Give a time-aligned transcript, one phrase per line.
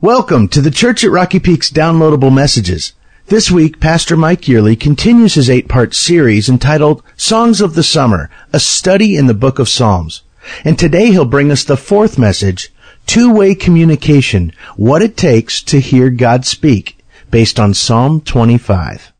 [0.00, 2.92] Welcome to the Church at Rocky Peak's downloadable messages.
[3.26, 8.60] This week, Pastor Mike Yearley continues his eight-part series entitled Songs of the Summer, a
[8.60, 10.22] study in the book of Psalms.
[10.64, 12.72] And today he'll bring us the fourth message,
[13.06, 19.12] Two-Way Communication, What It Takes to Hear God Speak, based on Psalm 25.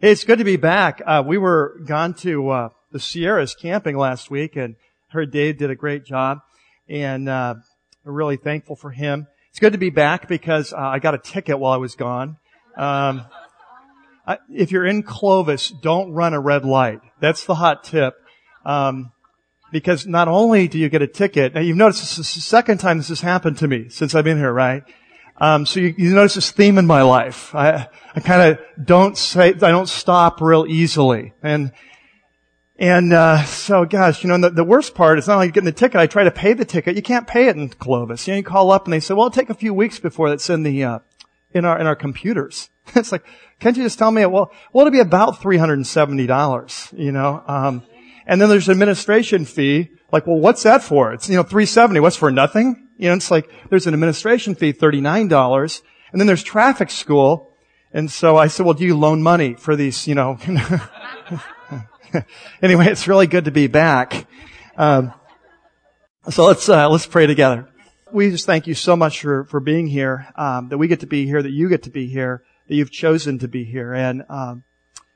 [0.00, 1.00] It's good to be back.
[1.06, 4.74] Uh, we were gone to uh, the Sierras camping last week and
[5.10, 6.38] heard Dave did a great job.
[6.88, 7.56] And uh,
[8.12, 9.26] really thankful for him.
[9.50, 12.36] It's good to be back because uh, I got a ticket while I was gone.
[12.76, 13.24] Um,
[14.26, 17.00] I, if you're in Clovis, don't run a red light.
[17.20, 18.14] That's the hot tip.
[18.64, 19.12] Um,
[19.72, 22.78] because not only do you get a ticket, now you've noticed this is the second
[22.78, 24.82] time this has happened to me since I've been here, right?
[25.40, 27.54] Um, so you, you, notice this theme in my life.
[27.54, 31.32] I, I kind of don't say, I don't stop real easily.
[31.42, 31.72] And
[32.78, 35.72] and uh, so, gosh, you know, the, the, worst part is not like getting the
[35.72, 36.00] ticket.
[36.00, 36.94] I try to pay the ticket.
[36.94, 38.28] You can't pay it in Clovis.
[38.28, 40.32] You know, you call up and they say, "Well, it'll take a few weeks before
[40.32, 40.98] it's in the uh,
[41.50, 43.24] in our in our computers." it's like,
[43.58, 44.24] can't you just tell me?
[44.26, 46.88] Well, well, it'll be about three hundred and seventy dollars.
[46.96, 47.82] You know, um,
[48.26, 49.90] and then there's an administration fee.
[50.12, 51.12] Like, well, what's that for?
[51.12, 51.98] It's you know three seventy.
[51.98, 52.88] What's for nothing?
[52.96, 55.82] You know, it's like there's an administration fee, thirty nine dollars,
[56.12, 57.56] and then there's traffic school.
[57.92, 60.06] And so I said, well, do you loan money for these?
[60.06, 60.38] You know.
[62.62, 64.26] anyway, it's really good to be back.
[64.76, 65.12] Um,
[66.30, 67.68] so let's uh, let's pray together.
[68.12, 70.26] We just thank you so much for for being here.
[70.36, 71.42] Um, that we get to be here.
[71.42, 72.42] That you get to be here.
[72.68, 73.92] That you've chosen to be here.
[73.92, 74.64] And um,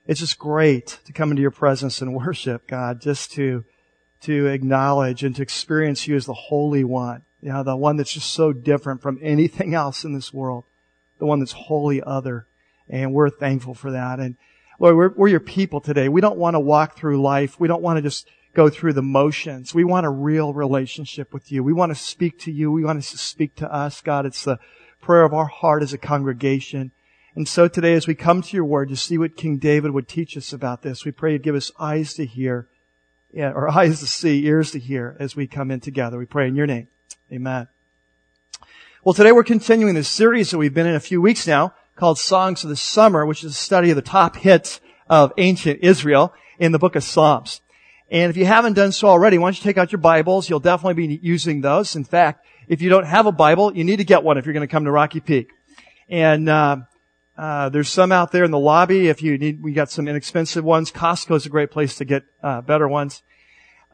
[0.06, 3.00] it's just great to come into your presence and worship God.
[3.00, 3.64] Just to
[4.22, 7.22] to acknowledge and to experience you as the Holy One.
[7.40, 10.64] You know, the one that's just so different from anything else in this world.
[11.18, 12.46] The one that's wholly other.
[12.88, 14.20] And we're thankful for that.
[14.20, 14.36] And
[14.78, 16.08] Lord, we're, we're your people today.
[16.08, 17.60] We don't want to walk through life.
[17.60, 19.74] We don't want to just go through the motions.
[19.74, 21.62] We want a real relationship with you.
[21.62, 22.70] We want to speak to you.
[22.70, 24.00] We want to speak to us.
[24.00, 24.58] God, it's the
[25.00, 26.92] prayer of our heart as a congregation.
[27.34, 30.06] And so today, as we come to your word to see what King David would
[30.06, 32.68] teach us about this, we pray you'd give us eyes to hear,
[33.32, 36.18] yeah, or eyes to see, ears to hear as we come in together.
[36.18, 36.88] We pray in your name.
[37.32, 37.68] Amen.
[39.02, 42.18] Well, today we're continuing this series that we've been in a few weeks now called
[42.18, 46.32] Songs of the Summer, which is a study of the top hits of ancient Israel
[46.58, 47.60] in the book of Psalms.
[48.10, 50.48] And if you haven't done so already, why don't you take out your Bibles?
[50.48, 51.96] You'll definitely be using those.
[51.96, 54.52] In fact, if you don't have a Bible, you need to get one if you're
[54.52, 55.50] going to come to Rocky Peak.
[56.08, 56.76] And uh,
[57.36, 59.08] uh, there's some out there in the lobby.
[59.08, 60.92] If you need, we got some inexpensive ones.
[60.92, 63.22] Costco is a great place to get uh, better ones.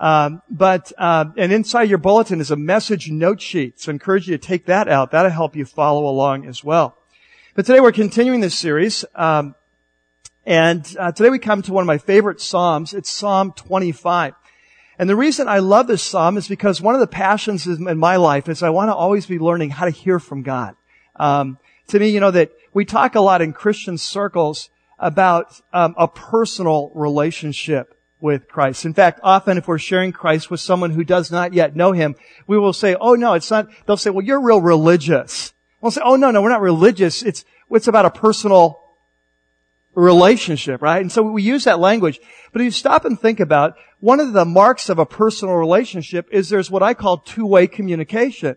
[0.01, 3.81] Um, but uh, and inside your bulletin is a message note sheet.
[3.81, 5.13] So I encourage you to take that out.
[5.13, 6.98] That'll help you follow along as well.
[7.59, 9.57] But today we're continuing this series, um,
[10.47, 12.95] and uh, today we come to one of my favorite psalms.
[12.95, 14.35] It's Psalm 25.
[14.97, 18.15] And the reason I love this psalm is because one of the passions in my
[18.15, 20.77] life is I want to always be learning how to hear from God.
[21.17, 21.59] Um,
[21.89, 26.07] to me, you know that we talk a lot in Christian circles about um, a
[26.07, 28.85] personal relationship with Christ.
[28.85, 32.15] In fact, often if we're sharing Christ with someone who does not yet know Him,
[32.47, 36.01] we will say, "Oh no, it's not." They'll say, "Well, you're real religious." We'll say,
[36.05, 37.23] oh no, no, we're not religious.
[37.23, 38.81] It's, it's about a personal
[39.95, 41.01] relationship, right?
[41.01, 42.21] And so we use that language.
[42.53, 46.29] But if you stop and think about, one of the marks of a personal relationship
[46.31, 48.57] is there's what I call two-way communication.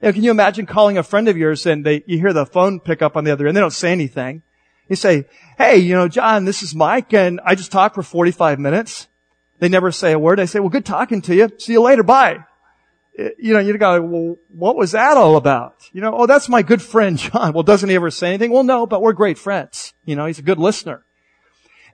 [0.00, 2.46] You know, can you imagine calling a friend of yours and they, you hear the
[2.46, 4.42] phone pick up on the other end, they don't say anything.
[4.88, 8.58] You say, hey, you know, John, this is Mike and I just talked for 45
[8.58, 9.06] minutes.
[9.58, 10.40] They never say a word.
[10.40, 11.50] I say, well, good talking to you.
[11.58, 12.02] See you later.
[12.02, 12.44] Bye
[13.38, 15.88] you know, you go, well, what was that all about?
[15.92, 17.52] You know, oh, that's my good friend John.
[17.54, 18.52] Well, doesn't he ever say anything?
[18.52, 19.92] Well, no, but we're great friends.
[20.04, 21.04] You know, he's a good listener.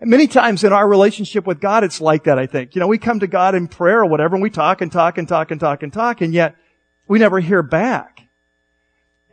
[0.00, 2.74] And many times in our relationship with God, it's like that, I think.
[2.74, 5.16] You know, we come to God in prayer or whatever, and we talk and talk
[5.18, 6.54] and talk and talk and talk, and yet
[7.08, 8.22] we never hear back.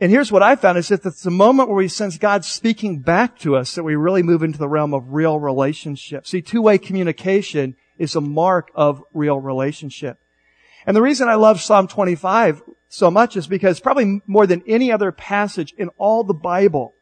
[0.00, 3.00] And here's what I found is that it's the moment where we sense God speaking
[3.00, 6.26] back to us that we really move into the realm of real relationship.
[6.26, 10.18] See, two-way communication is a mark of real relationship.
[10.86, 14.92] And the reason I love Psalm 25 so much is because probably more than any
[14.92, 16.94] other passage in all the Bible,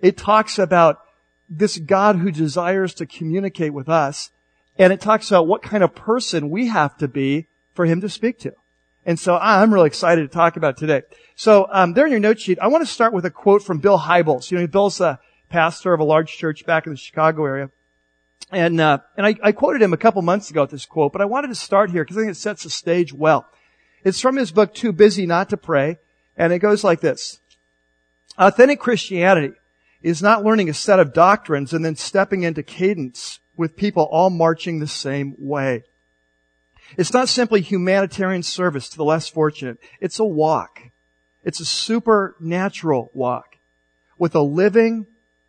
[0.00, 1.00] it talks about
[1.48, 4.30] this God who desires to communicate with us.
[4.78, 8.08] And it talks about what kind of person we have to be for him to
[8.08, 8.52] speak to.
[9.04, 11.02] And so I'm really excited to talk about today.
[11.34, 13.78] So um, there in your note sheet, I want to start with a quote from
[13.78, 14.50] Bill Hybels.
[14.50, 15.18] You know, Bill's a
[15.48, 17.70] pastor of a large church back in the Chicago area.
[18.50, 21.20] And, uh, and I, I, quoted him a couple months ago at this quote, but
[21.20, 23.46] I wanted to start here because I think it sets the stage well.
[24.04, 25.98] It's from his book, Too Busy Not to Pray,
[26.36, 27.40] and it goes like this.
[28.38, 29.54] Authentic Christianity
[30.00, 34.30] is not learning a set of doctrines and then stepping into cadence with people all
[34.30, 35.82] marching the same way.
[36.96, 39.78] It's not simply humanitarian service to the less fortunate.
[40.00, 40.80] It's a walk.
[41.44, 43.56] It's a supernatural walk
[44.16, 45.06] with a living,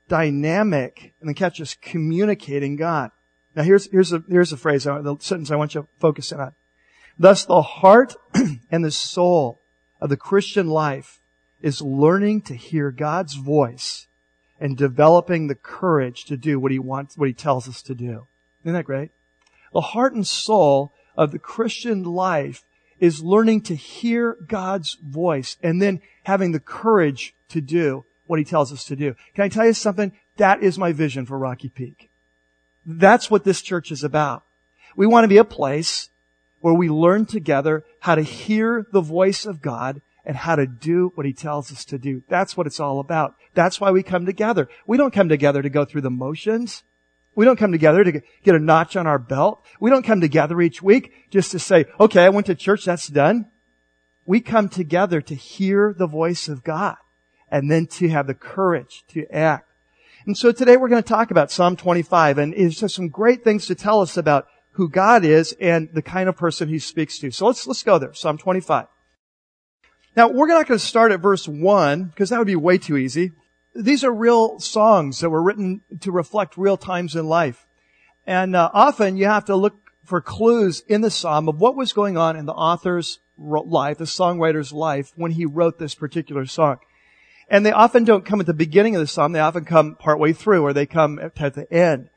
[0.10, 3.12] dynamic, and then catch us communicating God.
[3.56, 6.40] Now here's, here's a, here's a phrase, the sentence I want you to focus in
[6.40, 6.54] on.
[7.18, 8.16] Thus the heart
[8.72, 9.62] and the soul
[10.02, 11.20] of the Christian life
[11.62, 14.08] is learning to hear God's voice
[14.60, 18.28] and developing the courage to do what he wants, what he tells us to do.
[18.64, 19.12] Isn't that great?
[19.74, 22.64] The heart and soul of the Christian life
[23.00, 28.46] is learning to hear God's voice and then having the courage to do what he
[28.46, 29.16] tells us to do.
[29.34, 30.12] Can I tell you something?
[30.38, 32.12] That is my vision for Rocky Peak.
[32.86, 34.44] That's what this church is about.
[34.96, 36.10] We want to be a place
[36.60, 41.12] where we learn together how to hear the voice of God and how to do
[41.16, 42.22] what he tells us to do.
[42.30, 43.34] That's what it's all about.
[43.56, 44.70] That's why we come together.
[44.86, 46.84] We don't come together to go through the motions.
[47.34, 48.12] We don't come together to
[48.44, 49.66] get a notch on our belt.
[49.80, 53.08] We don't come together each week just to say, okay, I went to church, that's
[53.08, 53.48] done.
[54.28, 56.98] We come together to hear the voice of God
[57.52, 59.70] and then to have the courage to act.
[60.26, 63.44] And so today we're going to talk about Psalm 25 and it's just some great
[63.44, 67.20] things to tell us about who God is and the kind of person he speaks
[67.20, 67.32] to.
[67.32, 68.14] So let's, let's go there.
[68.14, 68.88] Psalm 25.
[70.16, 72.98] Now, we're not going to start at verse 1 because that would be way too
[72.98, 73.32] easy.
[73.76, 77.66] These are real songs that were written to reflect real times in life.
[78.26, 81.94] And uh, often you have to look for clues in the psalm of what was
[81.94, 86.78] going on in the author's life, the songwriter's life, when he wrote this particular song.
[87.50, 89.32] And they often don't come at the beginning of the psalm.
[89.32, 92.10] They often come partway through or they come at the end.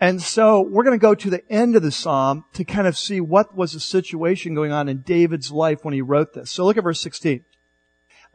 [0.00, 2.96] And so we're going to go to the end of the psalm to kind of
[2.96, 6.52] see what was the situation going on in David's life when he wrote this.
[6.52, 7.44] So look at verse 16.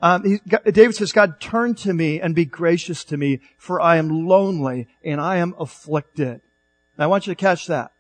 [0.02, 3.96] Um, he, David says, God, turn to me and be gracious to me, for I
[3.96, 6.42] am lonely and I am afflicted.
[6.98, 7.94] Now, I want you to catch that.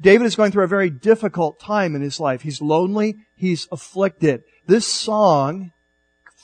[0.00, 2.42] David is going through a very difficult time in his life.
[2.42, 3.26] He's lonely.
[3.36, 4.42] He's afflicted.
[4.66, 5.72] This song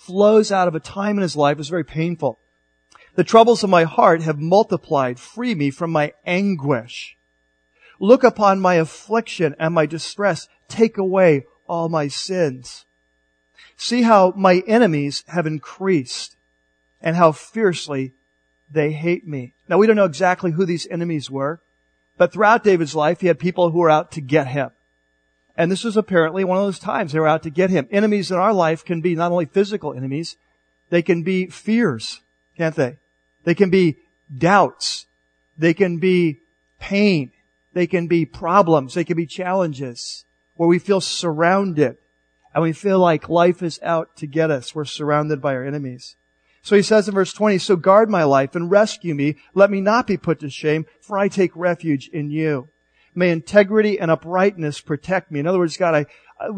[0.06, 2.38] flows out of a time in his life was very painful.
[3.14, 5.20] The troubles of my heart have multiplied.
[5.20, 7.16] Free me from my anguish.
[8.00, 10.48] Look upon my affliction and my distress.
[10.68, 12.84] Take away all my sins.
[13.76, 16.36] See how my enemies have increased
[17.00, 18.12] and how fiercely
[18.70, 19.54] they hate me.
[19.68, 21.60] Now we don't know exactly who these enemies were,
[22.16, 24.70] but throughout David's life, he had people who were out to get him.
[25.56, 27.88] And this was apparently one of those times they were out to get him.
[27.90, 30.36] Enemies in our life can be not only physical enemies,
[30.90, 32.20] they can be fears,
[32.56, 32.96] can't they?
[33.44, 33.98] They can be
[34.36, 35.06] doubts.
[35.58, 36.40] They can be
[36.78, 37.32] pain.
[37.72, 38.94] They can be problems.
[38.94, 41.96] They can be challenges where we feel surrounded
[42.54, 44.74] and we feel like life is out to get us.
[44.74, 46.16] We're surrounded by our enemies.
[46.62, 49.36] So he says in verse 20, so guard my life and rescue me.
[49.54, 52.68] Let me not be put to shame, for I take refuge in you.
[53.14, 55.40] May integrity and uprightness protect me.
[55.40, 56.06] In other words, God, I,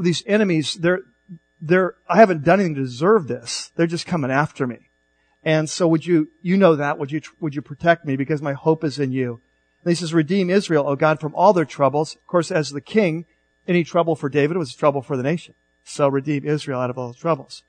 [0.01, 1.01] these enemies, they're,
[1.61, 3.73] they're, I haven't done anything to deserve this.
[3.77, 4.91] They're just coming after me.
[5.43, 8.55] And so would you, you know that, would you, would you protect me because my
[8.55, 9.41] hope is in you?
[9.83, 12.15] And he says, redeem Israel, O God, from all their troubles.
[12.15, 13.27] Of course, as the king,
[13.69, 15.55] any trouble for David was trouble for the nation.
[15.85, 17.62] So redeem Israel out of all the troubles.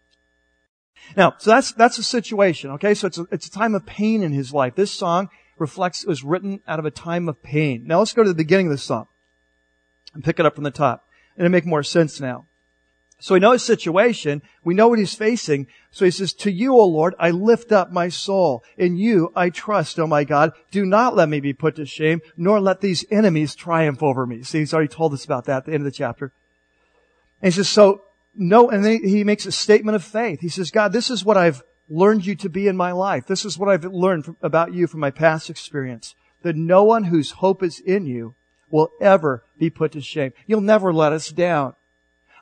[1.17, 2.93] Now, so that's, that's the situation, okay?
[2.93, 4.75] So it's a, it's a time of pain in his life.
[4.75, 7.83] This song reflects, it was written out of a time of pain.
[7.85, 9.07] Now let's go to the beginning of the song
[10.13, 11.07] and pick it up from the top.
[11.35, 12.45] And it'll make more sense now.
[13.19, 14.41] So we know his situation.
[14.63, 15.67] We know what he's facing.
[15.89, 18.63] So he says, to you, O Lord, I lift up my soul.
[18.77, 20.51] In you I trust, O my God.
[20.71, 24.43] Do not let me be put to shame, nor let these enemies triumph over me.
[24.43, 26.33] See, he's already told us about that at the end of the chapter.
[27.41, 28.01] And he says, so
[28.35, 30.41] no, and then he makes a statement of faith.
[30.41, 33.27] He says, God, this is what I've learned you to be in my life.
[33.27, 36.15] This is what I've learned from, about you from my past experience.
[36.41, 38.35] That no one whose hope is in you
[38.69, 40.33] will ever be put to shame.
[40.47, 41.75] You'll never let us down.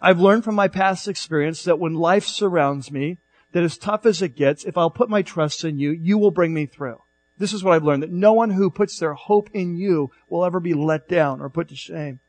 [0.02, 3.20] I've learned from my past experience that when life surrounds me,
[3.54, 6.32] that as tough as it gets, if I'll put my trust in you, you will
[6.32, 7.02] bring me through.
[7.38, 10.46] This is what I've learned, that no one who puts their hope in you will
[10.46, 12.20] ever be let down or put to shame.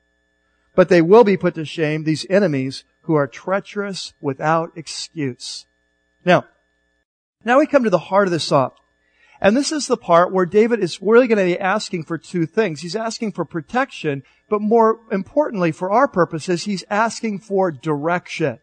[0.74, 5.66] But they will be put to shame, these enemies who are treacherous without excuse.
[6.24, 6.46] Now,
[7.44, 8.72] now we come to the heart of the psalm.
[9.40, 12.46] And this is the part where David is really going to be asking for two
[12.46, 12.80] things.
[12.80, 18.58] He's asking for protection, but more importantly for our purposes, he's asking for direction.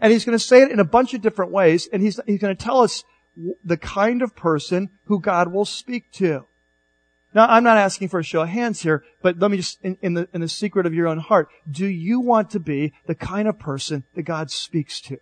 [0.00, 2.40] And he's going to say it in a bunch of different ways, and he's, he's
[2.40, 3.04] going to tell us
[3.64, 6.46] the kind of person who God will speak to.
[7.34, 9.98] Now, I'm not asking for a show of hands here, but let me just, in,
[10.00, 13.14] in, the, in the secret of your own heart, do you want to be the
[13.14, 15.18] kind of person that God speaks to?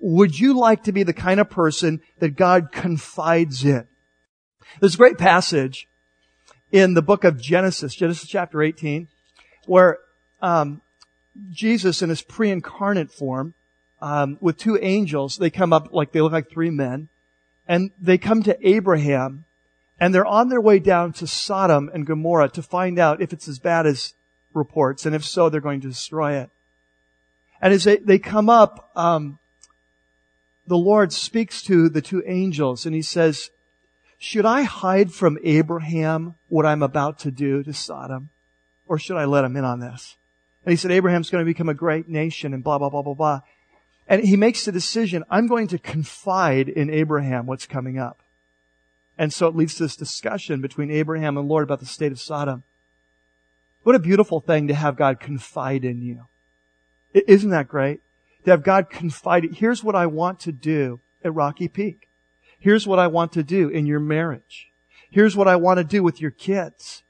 [0.00, 3.86] Would you like to be the kind of person that God confides in?
[4.80, 5.88] There's a great passage
[6.72, 9.08] in the book of Genesis, Genesis chapter 18,
[9.66, 9.98] where
[10.40, 10.80] um,
[11.50, 13.54] Jesus in his pre-incarnate form
[14.00, 15.36] um, with two angels.
[15.36, 17.08] They come up like they look like three men,
[17.68, 19.44] and they come to Abraham,
[19.98, 23.48] and they're on their way down to Sodom and Gomorrah to find out if it's
[23.48, 24.14] as bad as
[24.54, 26.50] reports, and if so, they're going to destroy it.
[27.60, 29.38] And as they, they come up, um,
[30.70, 33.50] the Lord speaks to the two angels, and He says,
[34.16, 38.30] "Should I hide from Abraham what I'm about to do to Sodom,
[38.86, 40.16] or should I let him in on this?"
[40.64, 43.14] And He said, "Abraham's going to become a great nation," and blah blah blah blah
[43.14, 43.40] blah.
[44.06, 48.24] And he makes the decision, I'm going to confide in Abraham what's coming up.
[49.16, 52.18] And so it leads to this discussion between Abraham and Lord about the state of
[52.18, 52.64] Sodom.
[53.84, 56.26] What a beautiful thing to have God confide in you.
[57.14, 58.00] Isn't that great?
[58.44, 62.08] To have God confide, here's what I want to do at Rocky Peak.
[62.58, 64.70] Here's what I want to do in your marriage.
[65.10, 67.02] Here's what I want to do with your kids.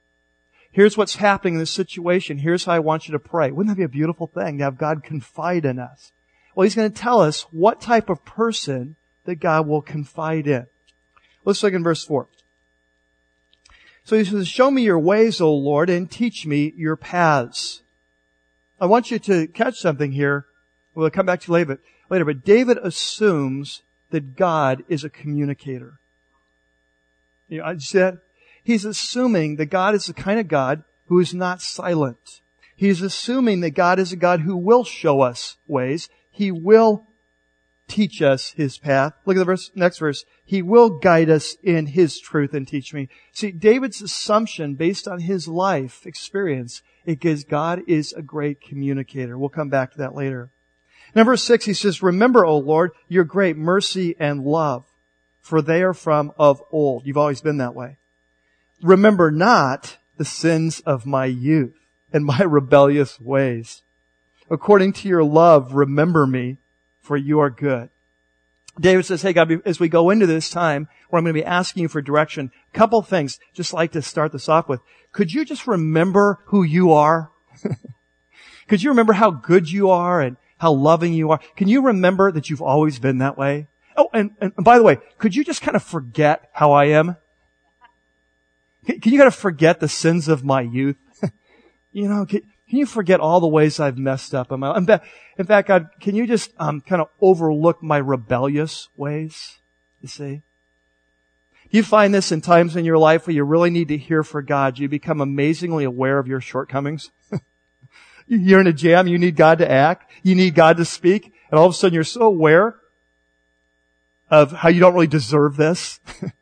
[0.73, 2.39] Here's what's happening in this situation.
[2.39, 3.51] Here's how I want you to pray.
[3.51, 6.13] Wouldn't that be a beautiful thing to have God confide in us?
[6.55, 10.67] Well, he's going to tell us what type of person that God will confide in.
[11.45, 12.29] Let's look in verse 4.
[14.05, 17.83] So he says, show me your ways, O Lord, and teach me your paths.
[18.81, 20.47] I want you to catch something here.
[20.95, 26.01] We'll come back to later, later, but David assumes that God is a communicator.
[27.49, 28.19] You know, I said,
[28.63, 32.41] he's assuming that God is the kind of God who is not silent.
[32.77, 36.09] He's assuming that God is a God who will show us ways.
[36.31, 37.07] He will
[37.89, 39.13] teach us His path.
[39.27, 40.25] Look at the verse, next verse.
[40.45, 43.09] He will guide us in His truth and teach me.
[43.33, 49.37] See, David's assumption based on his life experience is God is a great communicator.
[49.37, 50.51] We'll come back to that later.
[51.15, 54.85] Number six, he says, remember, O Lord, your great mercy and love,
[55.41, 57.07] for they are from of old.
[57.07, 57.99] You've always been that way.
[58.83, 61.75] Remember not the sins of my youth
[62.13, 63.83] and my rebellious ways.
[64.51, 66.59] According to your love, remember me,
[67.01, 67.91] for you are good.
[68.79, 71.45] David says, hey God, as we go into this time where I'm going to be
[71.45, 74.81] asking you for direction, a couple things, just like to start this off with.
[75.13, 77.31] Could you just remember who you are?
[78.69, 81.41] Could you remember how good you are and how loving you are?
[81.57, 83.67] Can you remember that you've always been that way?
[83.97, 87.17] Oh, and, and by the way, could you just kind of forget how I am?
[88.85, 90.99] Can, can you kind of forget the sins of my youth?
[91.93, 94.77] you know, can, can you forget all the ways I've messed up in my?
[95.39, 99.61] In fact, God, can you just um, kind of overlook my rebellious ways?
[100.03, 100.43] You see?
[101.71, 104.43] You find this in times in your life where you really need to hear for
[104.43, 104.79] God.
[104.79, 107.11] You become amazingly aware of your shortcomings.
[108.39, 109.07] you're in a jam.
[109.07, 110.11] You need God to act.
[110.23, 111.33] You need God to speak.
[111.51, 112.77] And all of a sudden you're so aware
[114.31, 116.01] of how you don't really deserve this.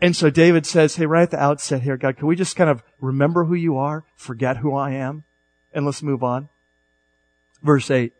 [0.00, 2.68] And so David says, hey, right at the outset here, God, can we just kind
[2.68, 5.24] of remember who you are, forget who I am,
[5.72, 6.48] and let's move on?
[7.62, 8.12] Verse 8.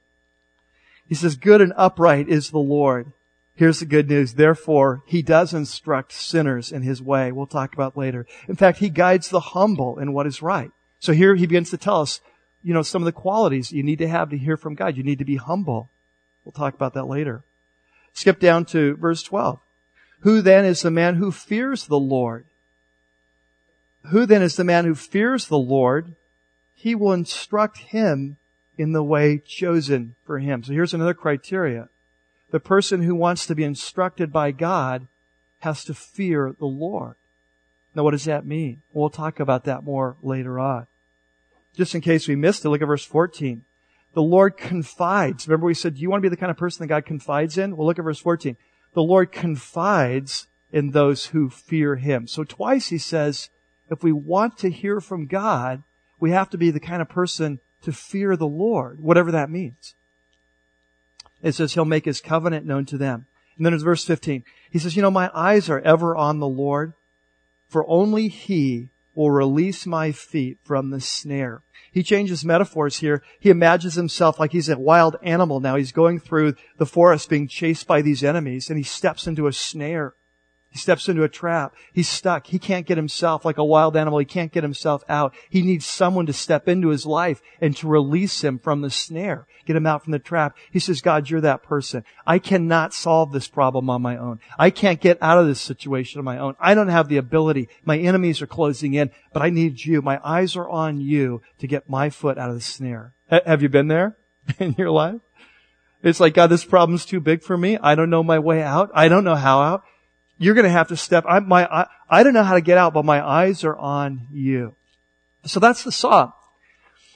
[1.06, 3.12] He says, good and upright is the Lord.
[3.54, 4.34] Here's the good news.
[4.34, 7.30] Therefore, he does instruct sinners in his way.
[7.30, 8.26] We'll talk about later.
[8.48, 10.72] In fact, he guides the humble in what is right.
[10.98, 12.20] So here he begins to tell us,
[12.62, 14.96] you know, some of the qualities you need to have to hear from God.
[14.96, 15.90] You need to be humble.
[16.44, 17.44] We'll talk about that later.
[18.12, 19.60] Skip down to verse 12.
[20.20, 22.46] Who then is the man who fears the Lord?
[24.06, 26.14] Who then is the man who fears the Lord?
[26.74, 28.36] He will instruct him
[28.78, 30.62] in the way chosen for him.
[30.62, 31.88] So here's another criteria.
[32.50, 35.08] The person who wants to be instructed by God
[35.60, 37.16] has to fear the Lord.
[37.96, 38.82] Now what does that mean?
[38.92, 40.86] We'll talk about that more later on.
[41.74, 43.64] Just in case we missed it, look at verse 14.
[44.14, 45.48] The Lord confides.
[45.48, 47.58] Remember we said, do you want to be the kind of person that God confides
[47.58, 47.76] in?
[47.76, 48.56] Well, look at verse 14
[48.96, 52.26] the Lord confides in those who fear Him.
[52.26, 53.50] So twice He says,
[53.90, 55.82] if we want to hear from God,
[56.18, 59.94] we have to be the kind of person to fear the Lord, whatever that means.
[61.42, 63.26] It says He'll make His covenant known to them.
[63.58, 64.44] And then there's verse 15.
[64.70, 66.94] He says, you know, my eyes are ever on the Lord,
[67.68, 71.62] for only He will release my feet from the snare.
[71.90, 73.22] He changes metaphors here.
[73.40, 75.76] He imagines himself like he's a wild animal now.
[75.76, 79.52] He's going through the forest being chased by these enemies and he steps into a
[79.52, 80.12] snare.
[80.76, 81.74] He steps into a trap.
[81.94, 82.48] He's stuck.
[82.48, 84.18] He can't get himself like a wild animal.
[84.18, 85.34] He can't get himself out.
[85.48, 89.46] He needs someone to step into his life and to release him from the snare,
[89.64, 90.54] get him out from the trap.
[90.70, 92.04] He says, God, you're that person.
[92.26, 94.38] I cannot solve this problem on my own.
[94.58, 96.56] I can't get out of this situation on my own.
[96.60, 97.70] I don't have the ability.
[97.82, 100.02] My enemies are closing in, but I need you.
[100.02, 103.14] My eyes are on you to get my foot out of the snare.
[103.32, 104.18] H- have you been there
[104.58, 105.22] in your life?
[106.02, 107.78] It's like, God, this problem's too big for me.
[107.78, 108.90] I don't know my way out.
[108.92, 109.82] I don't know how out.
[110.38, 111.24] You're going to have to step.
[111.26, 114.28] I, my, I, I don't know how to get out, but my eyes are on
[114.30, 114.74] you.
[115.44, 116.32] So that's the psalm.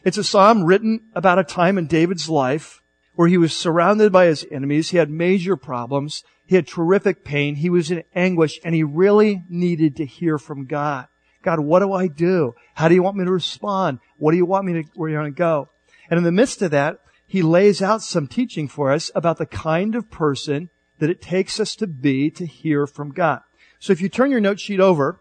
[0.05, 2.81] It's a psalm written about a time in David's life
[3.15, 4.91] where he was surrounded by his enemies.
[4.91, 6.25] He had major problems.
[6.47, 7.57] He had terrific pain.
[7.57, 11.07] He was in anguish and he really needed to hear from God.
[11.43, 12.55] God, what do I do?
[12.75, 13.99] How do you want me to respond?
[14.17, 15.69] What do you want me to, where you want to go?
[16.09, 19.47] And in the midst of that, he lays out some teaching for us about the
[19.47, 20.71] kind of person
[21.01, 23.41] that it takes us to be to hear from God.
[23.79, 25.21] So if you turn your note sheet over,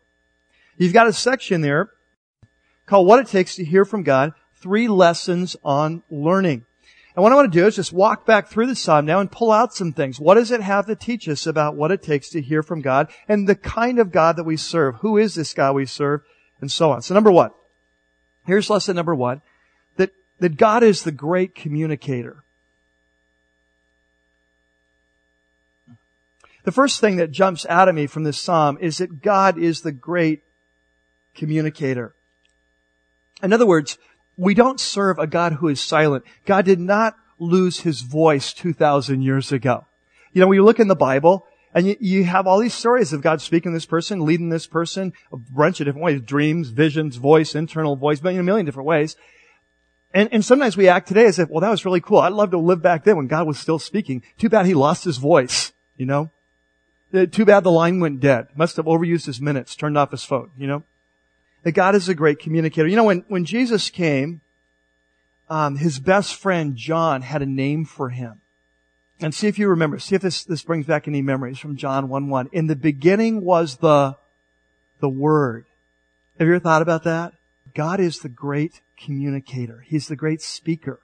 [0.78, 1.90] you've got a section there
[2.86, 6.66] called What It Takes to Hear from God, Three Lessons on Learning.
[7.16, 9.32] And what I want to do is just walk back through the psalm now and
[9.32, 10.20] pull out some things.
[10.20, 13.12] What does it have to teach us about what it takes to hear from God
[13.28, 14.96] and the kind of God that we serve?
[14.98, 16.22] Who is this God we serve?
[16.62, 17.02] And so on.
[17.02, 17.52] So number one.
[18.46, 19.42] Here's lesson number one.
[19.96, 22.44] That, that God is the great communicator.
[26.64, 29.82] The first thing that jumps out at me from this psalm is that God is
[29.82, 30.44] the great
[31.34, 32.16] communicator.
[33.42, 33.98] In other words,
[34.36, 36.26] we don't serve a God who is silent.
[36.46, 39.86] God did not lose his voice 2,000 years ago.
[40.34, 43.14] You know, when you look in the Bible, and you, you, have all these stories
[43.14, 46.70] of God speaking to this person, leading this person, a bunch of different ways, dreams,
[46.70, 49.16] visions, voice, internal voice, but in a million different ways.
[50.14, 52.20] And, and sometimes we act today as if, well, that was really cool.
[52.20, 54.24] I'd love to live back then when God was still speaking.
[54.40, 56.32] Too bad he lost his voice, you know?
[57.14, 58.48] Uh, too bad the line went dead.
[58.56, 60.84] Must have overused his minutes, turned off his phone, you know?
[61.64, 62.88] that God is a great communicator.
[62.88, 64.42] You know, when, when Jesus came,
[65.50, 68.42] um, his best friend John had a name for him.
[69.22, 70.00] And see if you remember.
[70.00, 72.50] See if this, this brings back any memories from John 1 1.
[72.54, 74.16] In the beginning was the,
[75.02, 75.66] the Word.
[76.38, 77.34] Have you ever thought about that?
[77.76, 79.84] God is the great communicator.
[79.86, 81.02] He's the great speaker.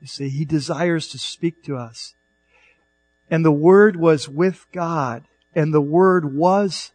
[0.00, 2.14] You see, He desires to speak to us.
[3.30, 6.92] And the Word was with God, and the Word was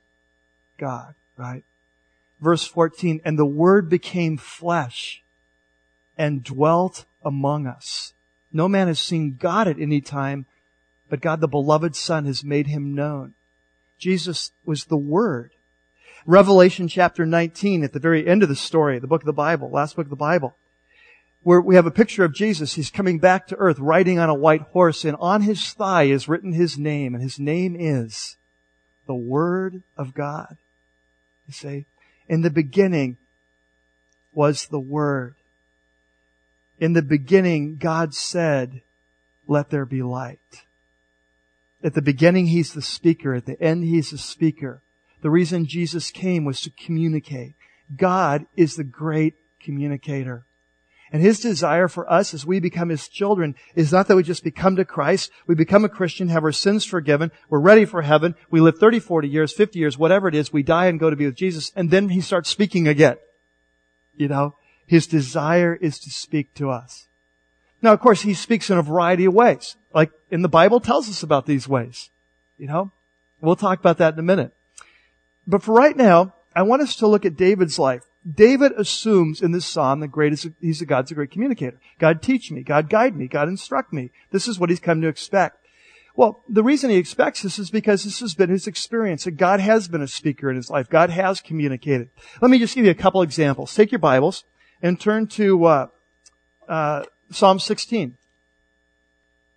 [0.78, 1.64] God, right?
[2.42, 5.24] verse 14, and the Word became flesh
[6.18, 8.14] and dwelt among us.
[8.52, 10.46] No man has seen God at any time,
[11.10, 13.36] but God the beloved Son has made him known.
[13.98, 15.52] Jesus was the Word.
[16.26, 19.70] Revelation chapter 19, at the very end of the story, the book of the Bible,
[19.70, 20.56] last book of the Bible,
[21.44, 22.74] where we have a picture of Jesus.
[22.74, 26.28] He's coming back to earth riding on a white horse, and on his thigh is
[26.28, 28.38] written his name, and his name is
[29.08, 30.58] the Word of God.
[31.48, 31.86] You say,
[32.30, 33.18] in the beginning
[34.32, 35.36] was the Word.
[36.80, 38.82] In the beginning, God said,
[39.48, 40.64] let there be light.
[41.84, 43.34] At the beginning, He's the speaker.
[43.34, 44.82] At the end, He's the speaker.
[45.22, 47.56] The reason Jesus came was to communicate.
[47.96, 50.46] God is the great communicator.
[51.12, 54.46] And his desire for us as we become his children is not that we just
[54.46, 58.36] become to Christ, we become a Christian, have our sins forgiven, we're ready for heaven,
[58.50, 61.16] we live 30, 40 years, 50 years, whatever it is, we die and go to
[61.18, 63.18] be with Jesus, and then he starts speaking again.
[64.16, 67.08] You know, his desire is to speak to us.
[67.82, 69.76] Now, of course, he speaks in a variety of ways.
[69.94, 72.10] Like, in the Bible tells us about these ways.
[72.58, 72.92] You know?
[73.42, 74.54] We'll talk about that in a minute.
[75.48, 78.04] But for right now, I want us to look at David's life.
[78.30, 81.80] David assumes in this psalm that great is, he's a God's a great communicator.
[81.98, 82.62] God teach me.
[82.62, 83.28] God guide me.
[83.28, 84.12] God instruct me.
[84.30, 85.58] This is what he's come to expect.
[86.16, 89.24] Well, the reason he expects this is because this has been his experience.
[89.24, 90.90] That God has been a speaker in his life.
[90.90, 92.10] God has communicated.
[92.42, 93.74] Let me just give you a couple examples.
[93.74, 94.44] Take your Bibles
[94.82, 95.88] and turn to uh,
[96.68, 98.18] uh, Psalm 16.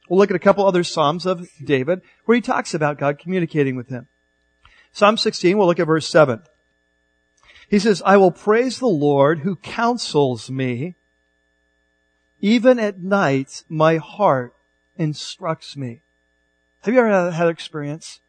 [0.09, 3.74] We'll look at a couple other Psalms of David where he talks about God communicating
[3.77, 4.07] with him.
[4.92, 6.42] Psalm 16, we'll look at verse 7.
[7.68, 10.96] He says, I will praise the Lord who counsels me.
[12.40, 14.55] Even at night, my heart
[14.96, 16.03] instructs me.
[16.83, 18.20] Have you ever had that experience?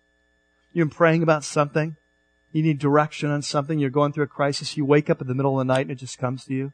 [0.71, 1.97] You're praying about something.
[2.51, 3.79] You need direction on something.
[3.79, 4.77] You're going through a crisis.
[4.77, 6.71] You wake up in the middle of the night and it just comes to you.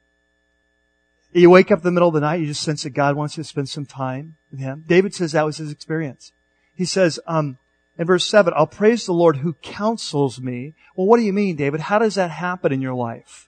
[1.33, 2.41] You wake up in the middle of the night.
[2.41, 4.83] You just sense that God wants you to spend some time with Him.
[4.85, 6.33] David says that was his experience.
[6.75, 7.57] He says, um,
[8.01, 10.73] in verse 7, I'll praise the Lord who counsels me.
[10.95, 11.81] Well, what do you mean, David?
[11.81, 13.47] How does that happen in your life?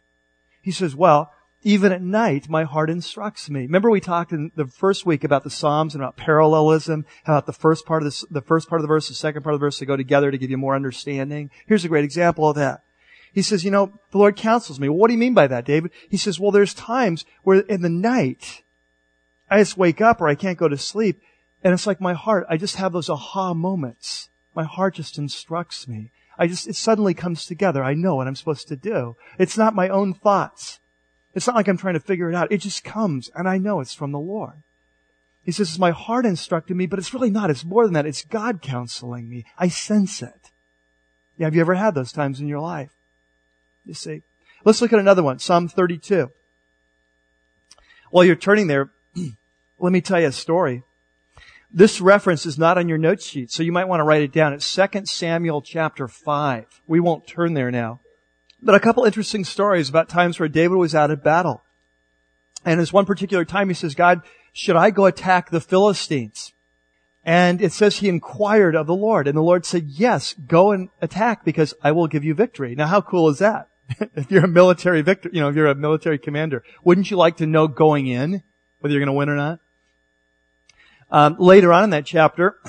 [0.61, 3.61] He says, well, even at night, my heart instructs me.
[3.61, 7.51] Remember we talked in the first week about the Psalms and about parallelism, about the
[7.51, 9.65] first part of the, the first part of the verse, the second part of the
[9.65, 11.49] verse to go together to give you more understanding.
[11.65, 12.83] Here's a great example of that.
[13.33, 14.87] He says, you know, the Lord counsels me.
[14.87, 15.89] Well, what do you mean by that, David?
[16.09, 18.61] He says, well, there's times where in the night,
[19.49, 21.23] I just wake up or I can't go to sleep,
[21.63, 25.87] and it's like my heart, I just have those aha moments my heart just instructs
[25.87, 26.11] me.
[26.37, 27.83] I just, it suddenly comes together.
[27.83, 29.15] I know what I'm supposed to do.
[29.37, 30.79] It's not my own thoughts.
[31.35, 32.51] It's not like I'm trying to figure it out.
[32.51, 34.63] It just comes and I know it's from the Lord.
[35.43, 37.49] He says, it's my heart instructing me, but it's really not.
[37.49, 38.05] It's more than that.
[38.05, 39.45] It's God counseling me.
[39.57, 40.51] I sense it.
[41.37, 42.91] Yeah, have you ever had those times in your life?
[43.85, 44.21] You see.
[44.63, 45.39] Let's look at another one.
[45.39, 46.31] Psalm 32.
[48.09, 48.91] While you're turning there,
[49.79, 50.83] let me tell you a story
[51.75, 54.31] This reference is not on your note sheet, so you might want to write it
[54.31, 54.53] down.
[54.53, 56.65] It's 2 Samuel chapter 5.
[56.85, 57.99] We won't turn there now.
[58.61, 61.63] But a couple interesting stories about times where David was out at battle.
[62.63, 64.21] And there's one particular time he says, God,
[64.53, 66.53] should I go attack the Philistines?
[67.25, 69.27] And it says he inquired of the Lord.
[69.27, 72.75] And the Lord said, yes, go and attack because I will give you victory.
[72.75, 73.69] Now how cool is that?
[74.15, 77.37] if you're a military victor, you know, if you're a military commander, wouldn't you like
[77.37, 78.43] to know going in
[78.79, 79.59] whether you're going to win or not?
[81.13, 82.59] Um, later on in that chapter,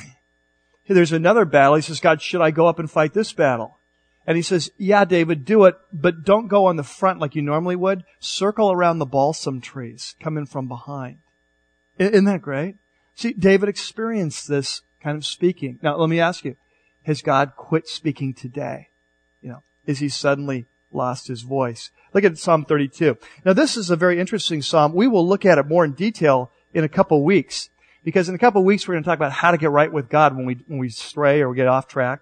[0.86, 1.76] there's another battle.
[1.76, 3.78] He says, God, should I go up and fight this battle?
[4.26, 7.42] And he says, yeah, David, do it, but don't go on the front like you
[7.42, 8.04] normally would.
[8.20, 11.18] Circle around the balsam trees, come in from behind.
[11.98, 12.76] Isn't that great?
[13.14, 15.78] See, David experienced this kind of speaking.
[15.82, 16.56] Now, let me ask you,
[17.04, 18.88] has God quit speaking today?
[19.40, 21.90] You know, is he suddenly lost his voice?
[22.12, 23.16] Look at Psalm 32.
[23.44, 24.94] Now, this is a very interesting psalm.
[24.94, 27.70] We will look at it more in detail in a couple weeks.
[28.04, 29.90] Because in a couple of weeks, we're going to talk about how to get right
[29.90, 32.20] with God when we, when we stray or we get off track.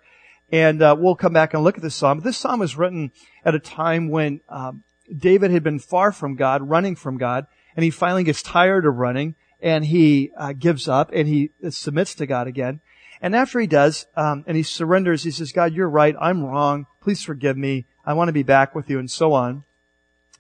[0.51, 2.21] And uh, we'll come back and look at this psalm.
[2.21, 3.11] This psalm was written
[3.45, 7.85] at a time when um, David had been far from God, running from God, and
[7.85, 12.27] he finally gets tired of running, and he uh, gives up, and he submits to
[12.27, 12.81] God again.
[13.21, 16.15] And after he does, um, and he surrenders, he says, God, you're right.
[16.21, 16.87] I'm wrong.
[17.01, 17.87] Please forgive me.
[18.05, 19.65] I want to be back with you, and so on.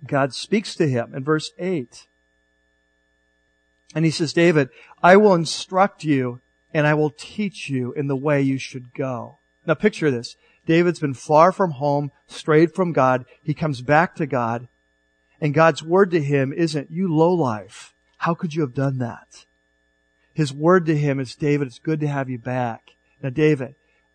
[0.07, 2.07] God speaks to him in verse 8.
[3.94, 4.70] And he says, David,
[5.02, 6.40] I will instruct you
[6.72, 9.38] and I will teach you in the way you should go.
[9.66, 10.37] Now picture this.
[10.64, 13.24] David's been far from home, strayed from God.
[13.42, 14.68] He comes back to God
[15.40, 17.94] and God's word to him isn't, you lowlife.
[18.18, 19.44] How could you have done that?
[20.33, 22.92] His word to him is, David, it's good to have you back.
[23.22, 23.74] Now David,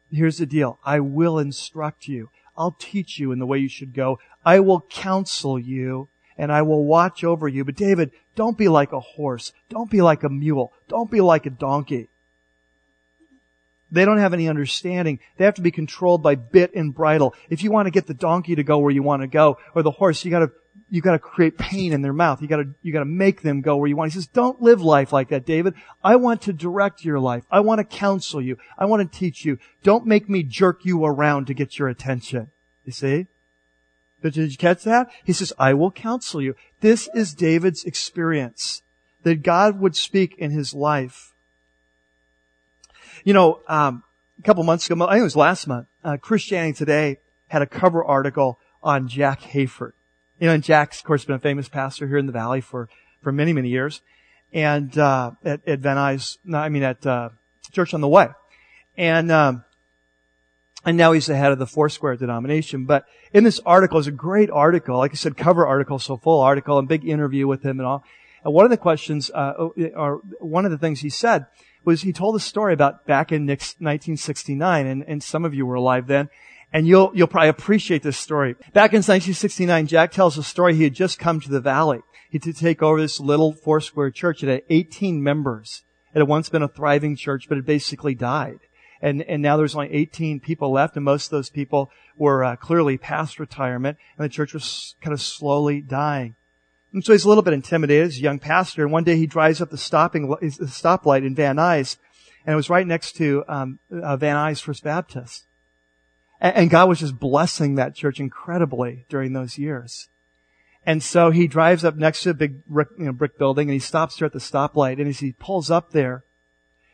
[0.09, 0.79] here's the deal.
[0.85, 2.29] I will instruct you.
[2.57, 4.19] I'll teach you in the way you should go.
[4.45, 6.07] I will counsel you
[6.37, 7.65] and I will watch over you.
[7.65, 9.53] But David, don't be like a horse.
[9.69, 10.73] Don't be like a mule.
[10.87, 12.09] Don't be like a donkey.
[13.89, 15.19] They don't have any understanding.
[15.37, 17.33] They have to be controlled by bit and bridle.
[17.49, 19.81] If you want to get the donkey to go where you want to go, or
[19.81, 20.51] the horse, you gotta,
[20.89, 22.41] you gotta create pain in their mouth.
[22.41, 24.11] You gotta, you gotta make them go where you want.
[24.11, 25.73] He says, don't live life like that, David.
[26.03, 27.45] I want to direct your life.
[27.49, 28.57] I want to counsel you.
[28.77, 29.57] I want to teach you.
[29.83, 32.51] Don't make me jerk you around to get your attention.
[32.83, 33.27] You see?
[34.21, 35.09] Did you catch that?
[35.23, 36.55] He says, I will counsel you.
[36.81, 38.81] This is David's experience.
[39.23, 41.33] That God would speak in his life.
[43.23, 44.03] You know, um,
[44.39, 47.65] a couple months ago, I think it was last month, uh, Christianity Today had a
[47.65, 49.93] cover article on Jack Hayford.
[50.39, 52.89] You know, and Jack's, of course, been a famous pastor here in the valley for,
[53.21, 54.01] for many, many years.
[54.53, 57.29] And, uh, at, at Van Nuys, no, I mean at, uh,
[57.71, 58.29] Church on the Way.
[58.95, 59.63] And, um,
[60.87, 62.85] and now he's the head of the Foursquare denomination.
[62.85, 66.39] But in this article is a great article, like I said, cover article, so full
[66.39, 68.05] article, and big interview with him and all.
[68.45, 71.47] And one of the questions, uh, or one of the things he said
[71.83, 75.75] was he told a story about back in 1969, and, and some of you were
[75.75, 76.29] alive then,
[76.71, 78.53] and you'll you'll probably appreciate this story.
[78.71, 80.73] Back in 1969, Jack tells a story.
[80.73, 81.99] He had just come to the valley.
[82.29, 84.41] He to take over this little Foursquare church.
[84.41, 85.83] It had 18 members.
[86.15, 88.59] It had once been a thriving church, but it basically died
[89.01, 92.55] and and now there's only 18 people left, and most of those people were uh,
[92.55, 96.35] clearly past retirement, and the church was kind of slowly dying.
[96.93, 98.83] And so he's a little bit intimidated as a young pastor.
[98.83, 101.97] And one day he drives up the stopping the stoplight in Van Nuys,
[102.45, 105.45] and it was right next to um, uh, Van Nuys First Baptist.
[106.39, 110.07] And, and God was just blessing that church incredibly during those years.
[110.85, 113.73] And so he drives up next to a big brick, you know, brick building, and
[113.73, 114.93] he stops there at the stoplight.
[114.93, 116.23] And as he pulls up there,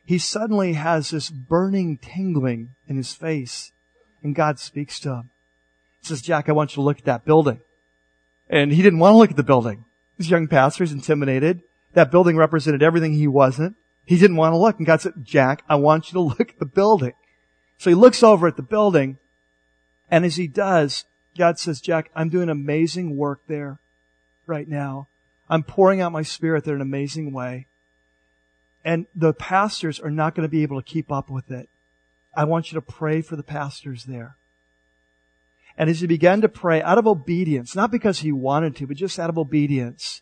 [0.05, 3.71] he suddenly has this burning tingling in his face.
[4.21, 5.29] And God speaks to him.
[6.01, 7.59] He says, Jack, I want you to look at that building.
[8.49, 9.85] And he didn't want to look at the building.
[10.17, 11.61] This young pastor is intimidated.
[11.93, 13.75] That building represented everything he wasn't.
[14.05, 14.77] He didn't want to look.
[14.77, 17.13] And God said, Jack, I want you to look at the building.
[17.77, 19.17] So he looks over at the building.
[20.11, 21.05] And as he does,
[21.37, 23.79] God says, Jack, I'm doing amazing work there
[24.45, 25.07] right now.
[25.49, 27.67] I'm pouring out my spirit there in an amazing way.
[28.85, 31.69] And the pastors are not going to be able to keep up with it.
[32.35, 34.37] I want you to pray for the pastors there.
[35.77, 38.97] And as he began to pray out of obedience, not because he wanted to, but
[38.97, 40.21] just out of obedience,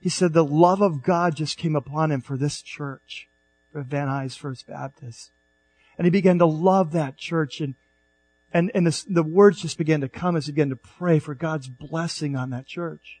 [0.00, 3.28] he said the love of God just came upon him for this church,
[3.72, 5.30] for Van Nuys First Baptist.
[5.96, 7.74] And he began to love that church and
[8.52, 11.34] and, and this, the words just began to come as he began to pray for
[11.34, 13.20] God's blessing on that church.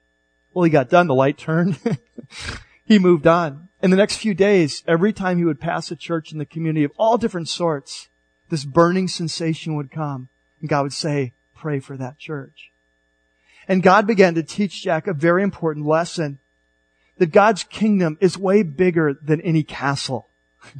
[0.54, 1.78] Well, he got done, the light turned.
[2.86, 3.68] he moved on.
[3.82, 6.84] In the next few days, every time he would pass a church in the community
[6.84, 8.08] of all different sorts,
[8.48, 10.28] this burning sensation would come.
[10.60, 12.70] And God would say, pray for that church.
[13.68, 16.38] And God began to teach Jack a very important lesson
[17.18, 20.28] that God's kingdom is way bigger than any castle.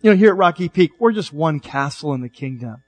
[0.00, 2.84] You know, here at Rocky Peak, we're just one castle in the kingdom.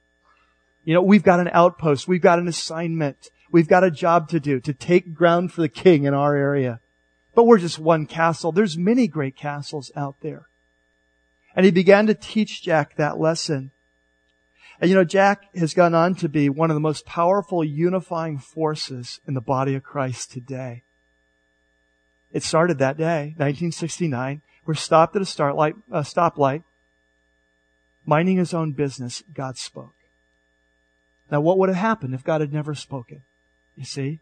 [0.84, 2.06] You know, we've got an outpost.
[2.06, 3.30] We've got an assignment.
[3.50, 6.78] We've got a job to do to take ground for the king in our area.
[7.34, 8.52] But we're just one castle.
[8.52, 10.46] There's many great castles out there.
[11.54, 13.70] And he began to teach Jack that lesson.
[14.80, 18.38] And you know, Jack has gone on to be one of the most powerful unifying
[18.38, 20.84] forces in the body of Christ today.
[22.32, 24.42] It started that day, 1969.
[24.64, 26.62] We're stopped at a starlight, a stoplight,
[28.06, 29.22] minding his own business.
[29.34, 29.96] God spoke.
[31.30, 33.22] Now, what would have happened if God had never spoken?
[33.76, 34.20] You see?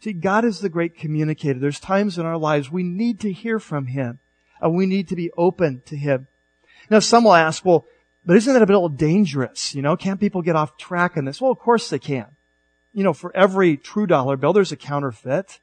[0.00, 1.58] See, God is the great communicator.
[1.58, 4.18] There's times in our lives we need to hear from Him
[4.60, 6.26] and we need to be open to Him.
[6.90, 7.86] Now, some will ask, well,
[8.26, 9.74] but isn't that a little dangerous?
[9.74, 11.40] You know, can't people get off track in this?
[11.40, 12.26] Well, of course they can.
[12.92, 15.60] You know, for every true dollar bill, there's a counterfeit.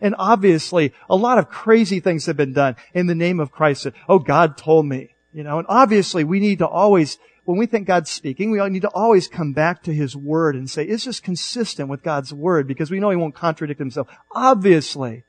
[0.00, 3.88] And obviously, a lot of crazy things have been done in the name of Christ.
[4.08, 5.14] Oh, God told me.
[5.32, 7.18] You know, and obviously we need to always,
[7.48, 10.68] when we think God's speaking, we need to always come back to His Word and
[10.68, 12.68] say, is this consistent with God's Word?
[12.68, 14.06] Because we know He won't contradict Himself.
[14.32, 15.24] Obviously.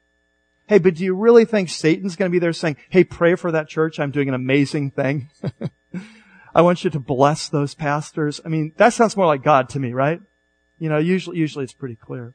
[0.68, 3.54] Hey, but do you really think Satan's going to be there saying, hey, pray for
[3.54, 4.02] that church.
[4.02, 5.30] I'm doing an amazing thing.
[6.54, 8.42] I want you to bless those pastors.
[8.44, 10.20] I mean, that sounds more like God to me, right?
[10.78, 12.34] You know, usually, usually it's pretty clear.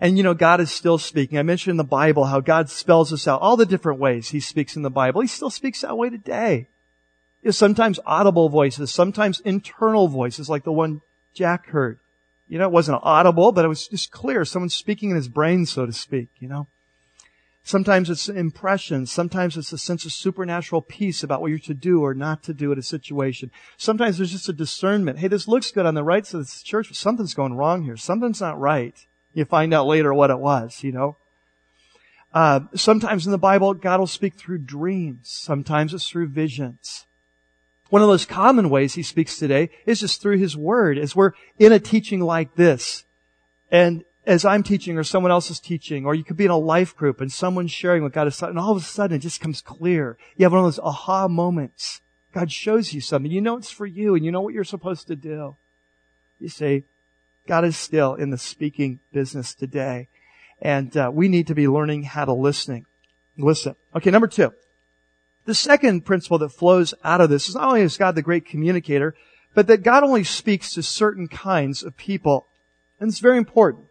[0.00, 1.38] And you know, God is still speaking.
[1.38, 4.40] I mentioned in the Bible how God spells us out all the different ways He
[4.40, 5.20] speaks in the Bible.
[5.20, 6.66] He still speaks that way today.
[7.42, 11.00] Know, sometimes audible voices, sometimes internal voices like the one
[11.34, 11.98] Jack heard.
[12.48, 14.44] You know, it wasn't audible, but it was just clear.
[14.44, 16.66] Someone's speaking in his brain, so to speak, you know.
[17.62, 19.12] Sometimes it's impressions.
[19.12, 22.54] Sometimes it's a sense of supernatural peace about what you're to do or not to
[22.54, 23.50] do at a situation.
[23.76, 25.18] Sometimes there's just a discernment.
[25.18, 27.82] Hey, this looks good on the right side of this church, but something's going wrong
[27.82, 27.98] here.
[27.98, 28.94] Something's not right.
[29.34, 31.18] You find out later what it was, you know.
[32.32, 35.28] Uh, sometimes in the Bible, God will speak through dreams.
[35.28, 37.04] Sometimes it's through visions.
[37.88, 40.98] One of those common ways he speaks today is just through his word.
[40.98, 43.04] As we're in a teaching like this,
[43.70, 46.58] and as I'm teaching or someone else is teaching, or you could be in a
[46.58, 49.20] life group and someone's sharing what God has said, and all of a sudden it
[49.20, 50.18] just comes clear.
[50.36, 52.02] You have one of those aha moments.
[52.34, 53.32] God shows you something.
[53.32, 55.56] You know it's for you and you know what you're supposed to do.
[56.38, 56.84] You say,
[57.46, 60.08] God is still in the speaking business today.
[60.60, 62.84] And uh, we need to be learning how to listening.
[63.38, 63.76] Listen.
[63.96, 64.52] Okay, number two.
[65.48, 68.44] The second principle that flows out of this is not only is God the great
[68.44, 69.14] communicator,
[69.54, 72.48] but that God only speaks to certain kinds of people.
[73.00, 73.86] And it's very important.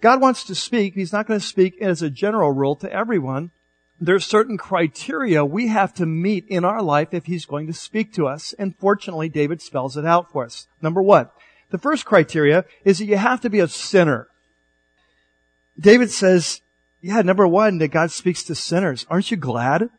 [0.00, 0.94] God wants to speak.
[0.94, 3.50] He's not going to speak as a general rule to everyone.
[4.00, 8.14] There's certain criteria we have to meet in our life if He's going to speak
[8.14, 8.54] to us.
[8.56, 10.68] And fortunately, David spells it out for us.
[10.80, 11.28] Number one,
[11.70, 14.28] the first criteria is that you have to be a sinner.
[15.76, 16.60] David says,
[17.00, 19.06] yeah, number one, that God speaks to sinners.
[19.10, 19.90] Aren't you glad?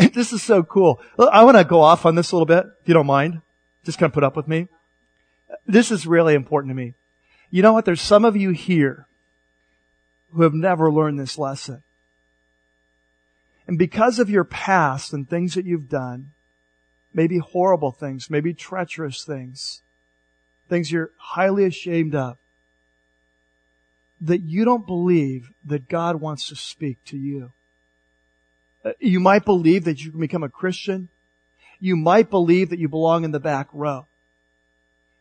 [0.14, 1.00] this is so cool.
[1.18, 3.42] I want to go off on this a little bit, if you don't mind.
[3.84, 4.68] Just kind of put up with me.
[5.66, 6.94] This is really important to me.
[7.50, 7.84] You know what?
[7.84, 9.06] There's some of you here
[10.32, 11.82] who have never learned this lesson.
[13.66, 16.30] And because of your past and things that you've done,
[17.12, 19.82] maybe horrible things, maybe treacherous things,
[20.68, 22.38] things you're highly ashamed of,
[24.20, 27.52] that you don't believe that God wants to speak to you.
[28.84, 31.08] Uh, you might believe that you can become a Christian.
[31.78, 34.06] You might believe that you belong in the back row.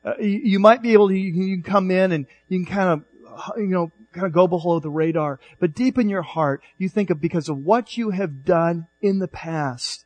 [0.04, 2.74] Uh, you, you, might be able to, you you can come in and you can
[2.74, 5.40] kind of, you know, kind of go below the radar.
[5.60, 9.20] But deep in your heart, you think of because of what you have done in
[9.20, 10.06] the past,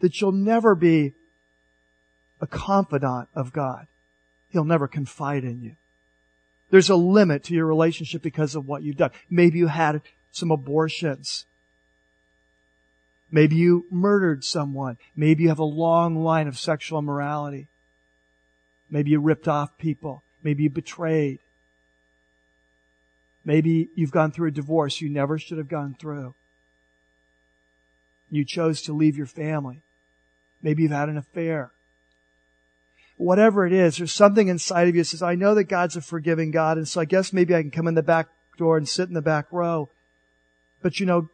[0.00, 1.12] that you'll never be
[2.40, 3.86] a confidant of God.
[4.48, 5.76] He'll never confide in you.
[6.70, 9.10] There's a limit to your relationship because of what you've done.
[9.28, 11.44] Maybe you had some abortions.
[13.30, 14.98] Maybe you murdered someone.
[15.14, 17.68] Maybe you have a long line of sexual immorality.
[18.90, 20.24] Maybe you ripped off people.
[20.42, 21.38] Maybe you betrayed.
[23.44, 26.34] Maybe you've gone through a divorce you never should have gone through.
[28.30, 29.82] You chose to leave your family.
[30.62, 31.72] Maybe you've had an affair
[33.20, 36.00] whatever it is, there's something inside of you that says, I know that God's a
[36.00, 38.88] forgiving God, and so I guess maybe I can come in the back door and
[38.88, 39.90] sit in the back row.
[40.80, 41.28] But you know,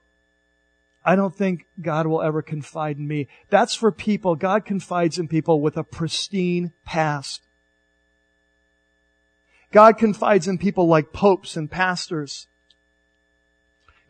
[1.06, 3.28] I don't think God will ever confide in me.
[3.48, 7.46] That's for people, God confides in people with a pristine past.
[9.70, 12.48] God confides in people like popes and pastors.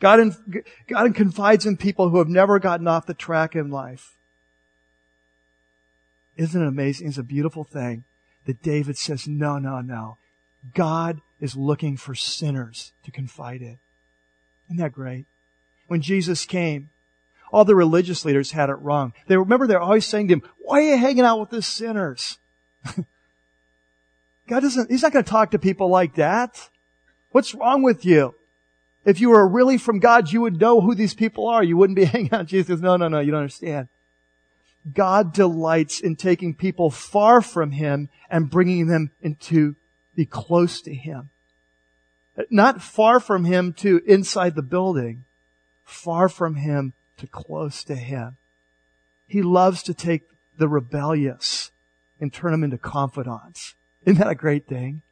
[0.00, 4.16] God, in, God confides in people who have never gotten off the track in life.
[6.37, 7.09] Isn't it amazing?
[7.09, 8.04] It's a beautiful thing
[8.46, 10.16] that David says, no, no, no.
[10.74, 13.78] God is looking for sinners to confide in.
[14.68, 15.26] Isn't that great?
[15.87, 16.90] When Jesus came,
[17.53, 19.12] All the religious leaders had it wrong.
[19.27, 22.38] They remember they're always saying to him, why are you hanging out with the sinners?
[24.49, 26.70] God doesn't, He's not going to talk to people like that.
[27.31, 28.35] What's wrong with you?
[29.05, 31.62] If you were really from God, you would know who these people are.
[31.62, 32.46] You wouldn't be hanging out.
[32.46, 33.87] Jesus no, no, no, you don't understand.
[34.92, 39.77] God delights in taking people far from Him and bringing them into
[40.16, 41.31] be close to Him.
[42.51, 45.25] Not far from Him to inside the building,
[45.87, 48.37] far from Him to close to Him.
[49.27, 50.22] He loves to take
[50.59, 51.70] the rebellious
[52.20, 53.75] and turn them into confidants.
[54.05, 55.03] Isn't that a great thing?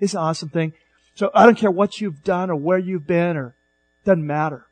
[0.00, 0.74] It's an awesome thing.
[1.14, 3.54] So I don't care what you've done or where you've been or
[4.04, 4.66] doesn't matter.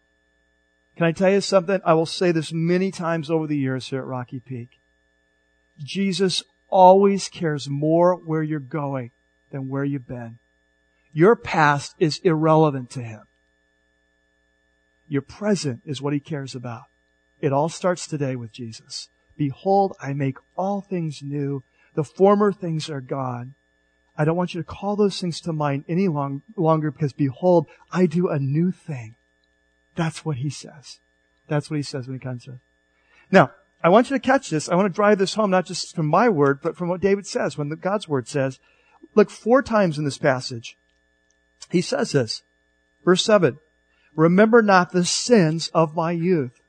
[0.97, 1.81] Can I tell you something?
[1.85, 4.79] I will say this many times over the years here at Rocky Peak.
[5.79, 9.11] Jesus always cares more where you're going
[9.51, 10.39] than where you've been.
[11.13, 13.23] Your past is irrelevant to him.
[15.13, 16.85] Your present is what he cares about.
[17.39, 19.11] It all starts today with Jesus.
[19.37, 21.65] Behold, I make all things new.
[21.93, 23.53] The former things are gone.
[24.17, 27.67] I don't want you to call those things to mind any long, longer because behold,
[27.93, 29.17] I do a new thing.
[29.97, 31.01] That's what he says.
[31.47, 32.59] That's what he says when he comes to it.
[33.31, 33.51] Now,
[33.85, 34.71] I want you to catch this.
[34.71, 37.27] I want to drive this home, not just from my word, but from what David
[37.27, 38.59] says, when God's word says.
[39.15, 40.79] Look, four times in this passage,
[41.71, 42.41] he says this.
[43.05, 43.59] Verse 7,
[44.15, 46.61] remember not the sins of my youth.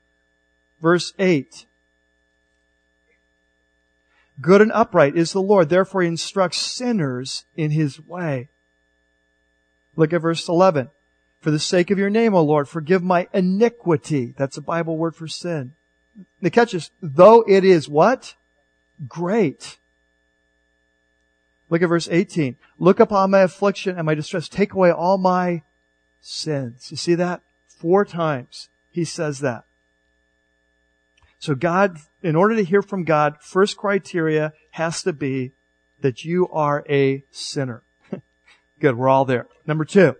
[0.80, 1.66] Verse 8,
[4.40, 8.48] good and upright is the Lord, therefore he instructs sinners in his way.
[9.96, 10.90] Look at verse 11.
[11.40, 14.34] For the sake of your name, O Lord, forgive my iniquity.
[14.36, 15.72] That's a Bible word for sin.
[16.40, 18.34] The catch is, though it is what?
[19.08, 19.78] Great.
[21.68, 22.56] Look at verse 18.
[22.78, 24.48] Look upon my affliction and my distress.
[24.48, 25.62] Take away all my
[26.24, 26.90] sins.
[26.90, 27.42] You see that?
[27.68, 29.64] Four times he says that.
[31.38, 35.52] So God, in order to hear from God, first criteria has to be
[36.00, 37.82] that you are a sinner.
[38.80, 39.46] Good, we're all there.
[39.66, 40.16] Number two.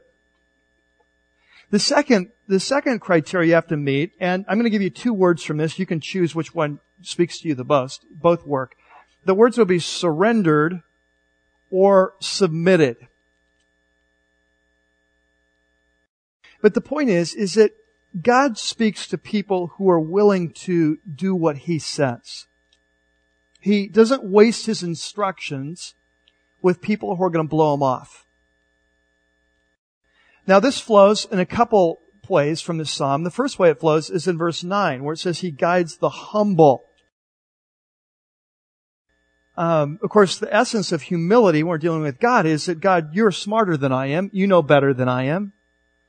[1.70, 4.90] The second, the second criteria you have to meet, and I'm going to give you
[4.90, 5.78] two words from this.
[5.78, 8.04] You can choose which one speaks to you the most.
[8.10, 8.76] Both work.
[9.24, 10.82] The words will be surrendered
[11.70, 13.08] or submitted.
[16.64, 17.72] But the point is, is that
[18.22, 22.46] God speaks to people who are willing to do what He says.
[23.60, 25.94] He doesn't waste His instructions
[26.62, 28.24] with people who are going to blow Him off.
[30.46, 32.00] Now this flows in a couple
[32.30, 33.24] ways from this psalm.
[33.24, 36.08] The first way it flows is in verse 9, where it says he guides the
[36.08, 36.86] humble.
[39.54, 43.14] Um, of course, the essence of humility when we're dealing with God is that God,
[43.14, 44.30] you're smarter than I am.
[44.32, 45.52] You know better than I am.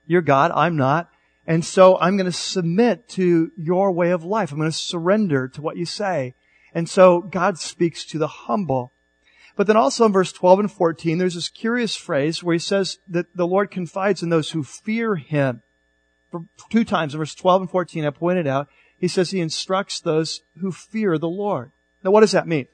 [0.08, 0.52] You're God.
[0.54, 1.10] I'm not.
[1.48, 4.52] And so I'm going to submit to your way of life.
[4.52, 6.34] I'm going to surrender to what you say.
[6.74, 8.92] And so God speaks to the humble.
[9.56, 13.00] But then also in verse 12 and 14, there's this curious phrase where he says
[13.08, 15.62] that the Lord confides in those who fear him.
[16.30, 18.68] For two times in verse 12 and 14, I pointed out,
[19.00, 21.72] he says he instructs those who fear the Lord.
[22.04, 22.68] Now what does that mean?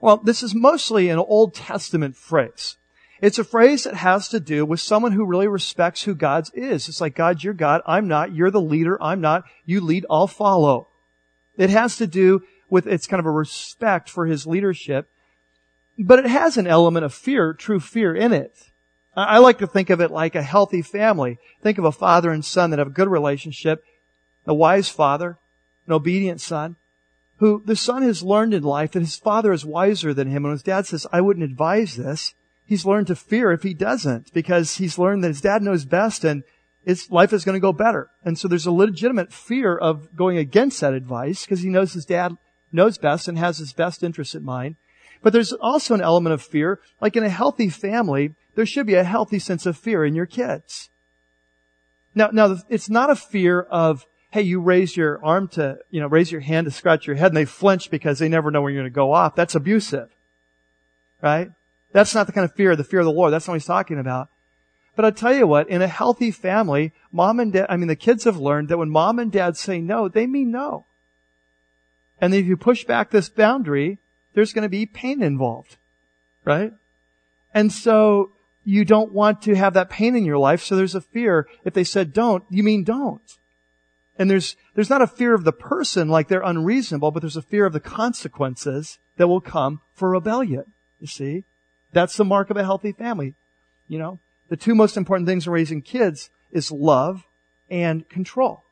[0.00, 2.76] Well, this is mostly an Old Testament phrase.
[3.20, 6.88] It's a phrase that has to do with someone who really respects who God is.
[6.88, 10.26] It's like, God, you're God, I'm not, you're the leader, I'm not, you lead, I'll
[10.26, 10.88] follow.
[11.56, 15.10] It has to do with, it's kind of a respect for his leadership
[15.98, 18.70] but it has an element of fear, true fear in it.
[19.16, 21.38] I like to think of it like a healthy family.
[21.60, 23.82] Think of a father and son that have a good relationship,
[24.46, 25.38] a wise father,
[25.86, 26.76] an obedient son,
[27.38, 30.44] who the son has learned in life that his father is wiser than him.
[30.44, 32.34] And his dad says, I wouldn't advise this,
[32.68, 36.22] he's learned to fear if he doesn't because he's learned that his dad knows best
[36.22, 36.44] and
[36.84, 38.10] his life is going to go better.
[38.24, 42.04] And so there's a legitimate fear of going against that advice because he knows his
[42.04, 42.36] dad
[42.70, 44.76] knows best and has his best interest in mind.
[45.22, 46.78] But there's also an element of fear.
[47.00, 50.26] Like in a healthy family, there should be a healthy sense of fear in your
[50.26, 50.90] kids.
[52.14, 56.06] Now, now, it's not a fear of, hey, you raise your arm to, you know,
[56.06, 58.74] raise your hand to scratch your head and they flinch because they never know when
[58.74, 59.34] you're going to go off.
[59.34, 60.10] That's abusive.
[61.22, 61.50] Right?
[61.92, 63.32] That's not the kind of fear, the fear of the Lord.
[63.32, 64.28] That's not what he's talking about.
[64.94, 67.96] But I tell you what, in a healthy family, mom and dad, I mean, the
[67.96, 70.86] kids have learned that when mom and dad say no, they mean no.
[72.20, 73.98] And if you push back this boundary,
[74.34, 75.76] there's going to be pain involved,
[76.44, 76.72] right?
[77.54, 78.32] And so
[78.64, 80.62] you don't want to have that pain in your life.
[80.62, 81.46] So there's a fear.
[81.64, 83.22] If they said don't, you mean don't.
[84.18, 87.42] And there's, there's not a fear of the person like they're unreasonable, but there's a
[87.42, 90.64] fear of the consequences that will come for rebellion.
[90.98, 91.44] You see?
[91.98, 93.34] That's the mark of a healthy family.
[93.88, 97.24] You know, the two most important things in raising kids is love
[97.68, 98.62] and control.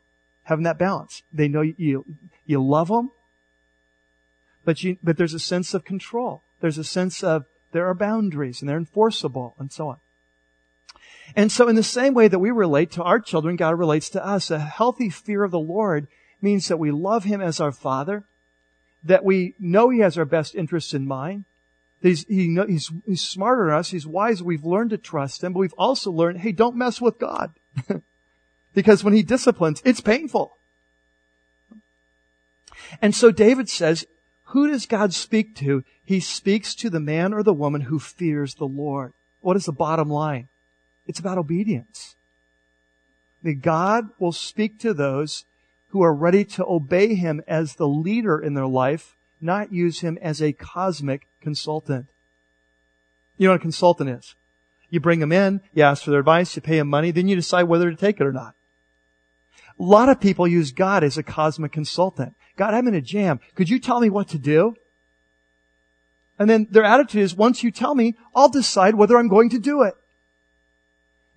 [0.44, 1.24] having that balance.
[1.32, 2.04] They know you,
[2.44, 3.10] you love them,
[4.64, 6.44] but you, but there's a sense of control.
[6.60, 9.96] There's a sense of there are boundaries and they're enforceable and so on.
[11.34, 14.24] And so in the same way that we relate to our children, God relates to
[14.24, 14.52] us.
[14.52, 16.06] A healthy fear of the Lord
[16.40, 18.22] means that we love Him as our Father,
[19.02, 21.44] that we know He has our best interests in mind,
[22.02, 25.60] he's, he he's, he's smarter than us, He's wise, we've learned to trust Him, but
[25.60, 27.52] we've also learned, hey, don't mess with God.
[28.74, 30.56] because when He disciplines, it's painful.
[33.02, 34.06] And so David says,
[34.50, 35.82] who does God speak to?
[36.04, 39.12] He speaks to the man or the woman who fears the Lord.
[39.40, 40.48] What is the bottom line?
[41.06, 42.14] It's about obedience.
[43.42, 45.44] That God will speak to those
[45.88, 50.18] who are ready to obey Him as the leader in their life, not use Him
[50.22, 52.06] as a cosmic consultant.
[53.36, 54.34] You know what a consultant is?
[54.90, 57.36] You bring them in, you ask for their advice, you pay them money, then you
[57.36, 58.56] decide whether to take it or not.
[59.78, 62.34] A lot of people use God as a cosmic consultant.
[62.56, 63.38] God, I'm in a jam.
[63.54, 64.74] Could you tell me what to do?
[66.36, 69.60] And then their attitude is, once you tell me, I'll decide whether I'm going to
[69.60, 69.94] do it.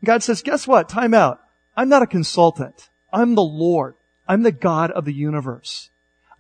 [0.04, 0.90] God says, guess what?
[0.90, 1.40] Time out.
[1.78, 2.90] I'm not a consultant.
[3.14, 3.94] I'm the Lord.
[4.28, 5.92] I'm the God of the universe.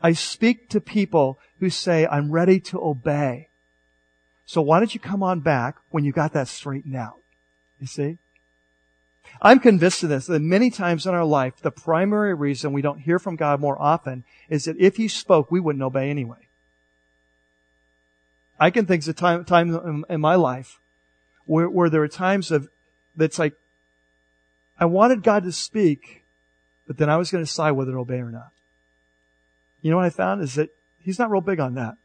[0.01, 3.48] I speak to people who say, I'm ready to obey.
[4.49, 7.19] So why don't you come on back when you got that straightened out?
[7.79, 8.17] You see?
[9.43, 12.97] I'm convinced of this, that many times in our life, the primary reason we don't
[12.97, 16.47] hear from God more often is that if He spoke, we wouldn't obey anyway.
[18.59, 20.79] I can think of time, time in, in my life
[21.45, 22.69] where, where there are times of,
[23.15, 23.53] that's like,
[24.79, 26.23] I wanted God to speak,
[26.87, 28.49] but then I was going to decide whether to obey or not.
[29.83, 31.97] You know what I found is that He's not real big on that.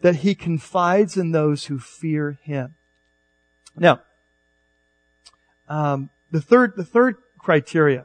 [0.00, 2.74] That He confides in those who fear Him.
[3.76, 4.00] Now,
[5.68, 8.04] um, the third, the third criteria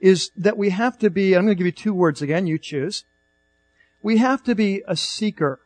[0.00, 2.58] is that we have to be, I'm going to give you two words again, you
[2.58, 3.04] choose.
[4.02, 5.60] We have to be a seeker.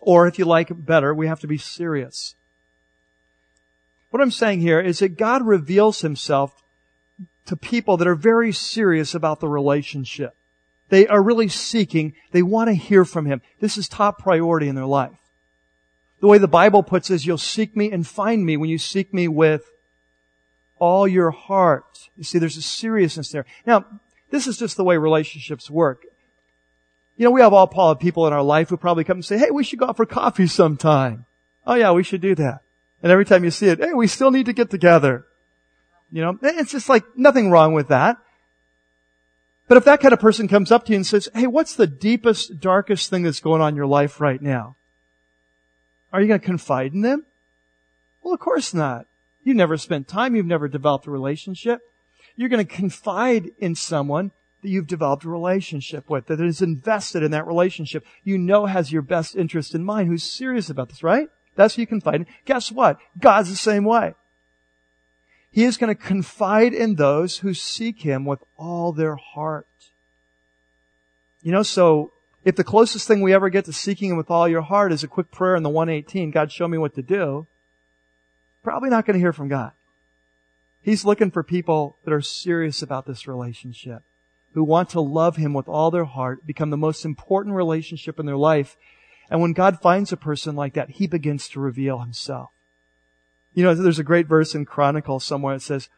[0.00, 2.34] Or if you like better, we have to be serious.
[4.10, 6.62] What I'm saying here is that God reveals himself
[7.46, 10.34] to people that are very serious about the relationship.
[10.90, 13.40] They are really seeking, they want to hear from him.
[13.60, 15.16] This is top priority in their life.
[16.20, 18.76] The way the Bible puts it is you'll seek me and find me when you
[18.76, 19.70] seek me with
[20.78, 22.10] all your heart.
[22.16, 23.46] You see, there's a seriousness there.
[23.64, 23.86] Now,
[24.30, 26.04] this is just the way relationships work.
[27.16, 29.38] You know, we have all Paul people in our life who probably come and say,
[29.38, 31.26] hey, we should go out for coffee sometime.
[31.66, 32.60] Oh yeah, we should do that.
[33.02, 35.24] And every time you see it, hey, we still need to get together.
[36.10, 38.16] You know, it's just like nothing wrong with that.
[39.70, 41.86] But if that kind of person comes up to you and says, hey, what's the
[41.86, 44.74] deepest, darkest thing that's going on in your life right now?
[46.12, 47.24] Are you going to confide in them?
[48.20, 49.06] Well, of course not.
[49.44, 50.34] You've never spent time.
[50.34, 51.82] You've never developed a relationship.
[52.34, 57.22] You're going to confide in someone that you've developed a relationship with, that is invested
[57.22, 58.04] in that relationship.
[58.24, 61.28] You know has your best interest in mind, who's serious about this, right?
[61.54, 62.26] That's who you confide in.
[62.44, 62.98] Guess what?
[63.20, 64.14] God's the same way.
[65.50, 69.66] He is going to confide in those who seek Him with all their heart.
[71.42, 72.12] You know, so
[72.44, 75.02] if the closest thing we ever get to seeking Him with all your heart is
[75.02, 77.46] a quick prayer in the 118, God show me what to do,
[78.62, 79.72] probably not going to hear from God.
[80.80, 84.02] He's looking for people that are serious about this relationship,
[84.52, 88.26] who want to love Him with all their heart, become the most important relationship in
[88.26, 88.76] their life.
[89.30, 92.50] And when God finds a person like that, He begins to reveal Himself.
[93.52, 95.88] You know, there's a great verse in Chronicles somewhere that says,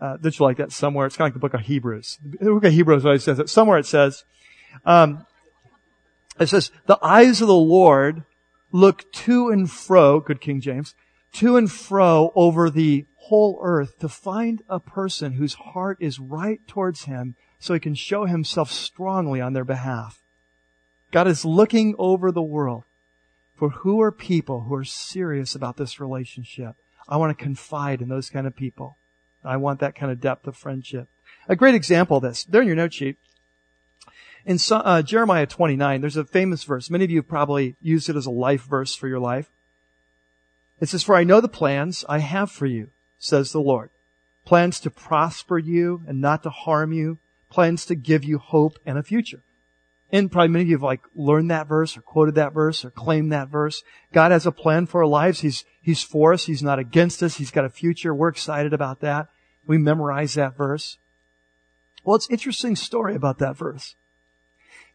[0.00, 1.06] uh, that you like that somewhere.
[1.06, 2.18] It's kind of like the book of Hebrews.
[2.22, 3.48] The book of Hebrews always says it.
[3.48, 4.24] Somewhere it says,
[4.84, 5.26] um,
[6.38, 8.24] it says, the eyes of the Lord
[8.70, 10.94] look to and fro, good King James,
[11.32, 16.60] to and fro over the whole earth to find a person whose heart is right
[16.66, 20.22] towards him so he can show himself strongly on their behalf.
[21.10, 22.84] God is looking over the world
[23.58, 26.76] for who are people who are serious about this relationship.
[27.08, 28.96] I want to confide in those kind of people.
[29.44, 31.08] I want that kind of depth of friendship.
[31.48, 33.16] A great example of this, they're in your note sheet,
[34.48, 36.88] in uh, Jeremiah 29, there's a famous verse.
[36.88, 39.50] Many of you have probably used it as a life verse for your life.
[40.80, 42.88] It says, For I know the plans I have for you,
[43.18, 43.90] says the Lord.
[44.46, 47.18] Plans to prosper you and not to harm you.
[47.50, 49.42] Plans to give you hope and a future.
[50.10, 52.90] And probably many of you have like learned that verse or quoted that verse or
[52.90, 53.82] claimed that verse.
[54.12, 55.40] God has a plan for our lives.
[55.40, 56.46] He's, He's for us.
[56.46, 57.36] He's not against us.
[57.36, 58.14] He's got a future.
[58.14, 59.28] We're excited about that.
[59.66, 60.96] We memorize that verse.
[62.04, 63.96] Well, it's an interesting story about that verse.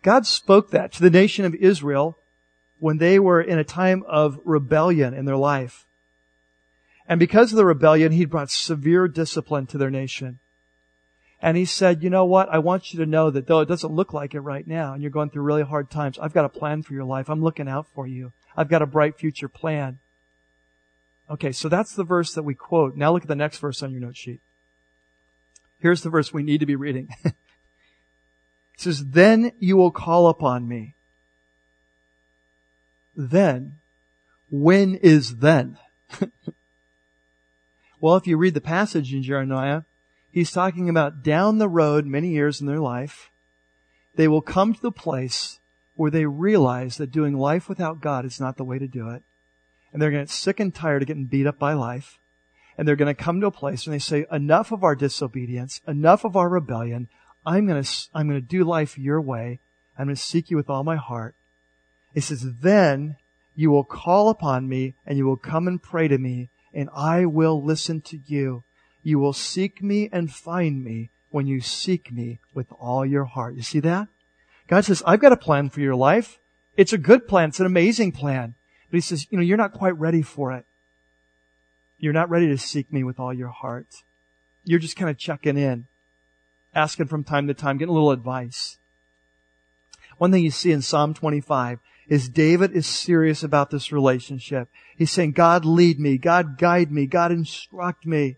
[0.01, 2.17] God spoke that to the nation of Israel
[2.79, 5.85] when they were in a time of rebellion in their life.
[7.07, 10.39] And because of the rebellion, he brought severe discipline to their nation.
[11.43, 12.47] And he said, you know what?
[12.47, 15.01] I want you to know that though it doesn't look like it right now and
[15.01, 17.29] you're going through really hard times, I've got a plan for your life.
[17.29, 18.31] I'm looking out for you.
[18.55, 19.99] I've got a bright future plan.
[21.29, 22.95] Okay, so that's the verse that we quote.
[22.95, 24.39] Now look at the next verse on your note sheet.
[25.79, 27.09] Here's the verse we need to be reading.
[27.25, 27.35] it
[28.77, 30.95] says, Then you will call upon me.
[33.17, 33.79] Then.
[34.49, 35.77] When is then?
[37.99, 39.81] well, if you read the passage in Jeremiah,
[40.33, 43.31] he's talking about down the road many years in their life,
[44.15, 45.59] they will come to the place
[45.95, 49.23] where they realize that doing life without God is not the way to do it.
[49.91, 52.19] And they're going to get sick and tired of getting beat up by life
[52.77, 55.81] and they're going to come to a place and they say, enough of our disobedience,
[55.87, 57.07] enough of our rebellion.
[57.45, 59.59] I'm going to, I'm going to do life your way.
[59.97, 61.35] I'm going to seek you with all my heart.
[62.15, 63.17] It says, then
[63.55, 67.25] you will call upon me and you will come and pray to me and I
[67.25, 68.63] will listen to you.
[69.03, 73.55] You will seek me and find me when you seek me with all your heart.
[73.55, 74.07] You see that?
[74.67, 76.39] God says, I've got a plan for your life.
[76.77, 77.49] It's a good plan.
[77.49, 78.55] It's an amazing plan.
[78.89, 80.65] But he says, you know, you're not quite ready for it.
[81.97, 84.03] You're not ready to seek me with all your heart.
[84.63, 85.87] You're just kind of checking in,
[86.73, 88.77] asking from time to time, getting a little advice.
[90.17, 94.69] One thing you see in Psalm 25 is David is serious about this relationship.
[94.95, 98.37] He's saying, God lead me, God guide me, God instruct me.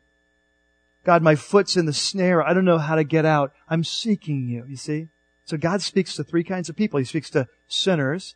[1.06, 2.41] God, my foot's in the snare.
[2.41, 3.53] I don't know how to get out.
[3.70, 5.10] I'm seeking you, you see?
[5.45, 6.97] So God speaks to three kinds of people.
[6.97, 8.36] He speaks to sinners.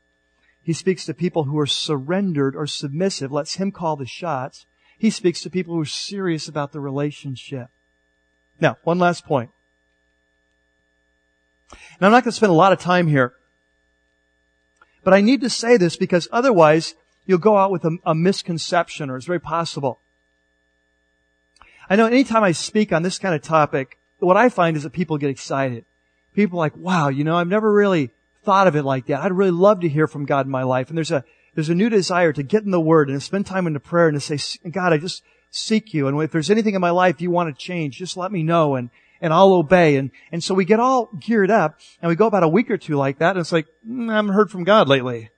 [0.62, 4.68] He speaks to people who are surrendered or submissive, lets Him call the shots.
[5.00, 7.70] He speaks to people who are serious about the relationship.
[8.62, 9.50] Now, one last point.
[12.00, 13.34] Now, I'm not going to spend a lot of time here,
[15.04, 16.94] but I need to say this because otherwise
[17.26, 20.02] you'll go out with a, a misconception, or it's very possible.
[21.90, 24.92] I know anytime I speak on this kind of topic, what I find is that
[24.92, 25.86] people get excited.
[26.34, 28.12] People are like, wow, you know, I've never really
[28.44, 29.22] thought of it like that.
[29.22, 30.90] I'd really love to hear from God in my life.
[30.90, 31.24] And there's a,
[31.56, 33.80] there's a new desire to get in the Word and to spend time in the
[33.80, 36.08] prayer and to say, God, I just seek you.
[36.08, 38.76] And if there's anything in my life you want to change, just let me know
[38.76, 39.96] and, and I'll obey.
[39.96, 42.78] And, and so we get all geared up and we go about a week or
[42.78, 45.32] two like that and it's like, mm, I haven't heard from God lately.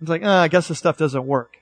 [0.00, 1.59] It's like, oh, I guess this stuff doesn't work.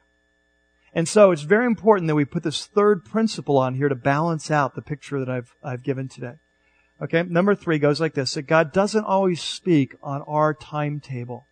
[0.95, 4.51] And so it's very important that we put this third principle on here to balance
[4.51, 6.35] out the picture that I've, I've given today.
[7.01, 7.23] Okay.
[7.23, 11.47] Number three goes like this, that God doesn't always speak on our timetable.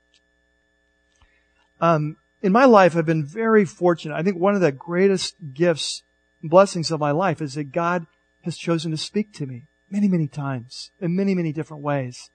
[1.80, 4.14] Um, in my life, I've been very fortunate.
[4.14, 6.02] I think one of the greatest gifts
[6.40, 8.06] and blessings of my life is that God
[8.42, 12.30] has chosen to speak to me many, many times in many, many different ways.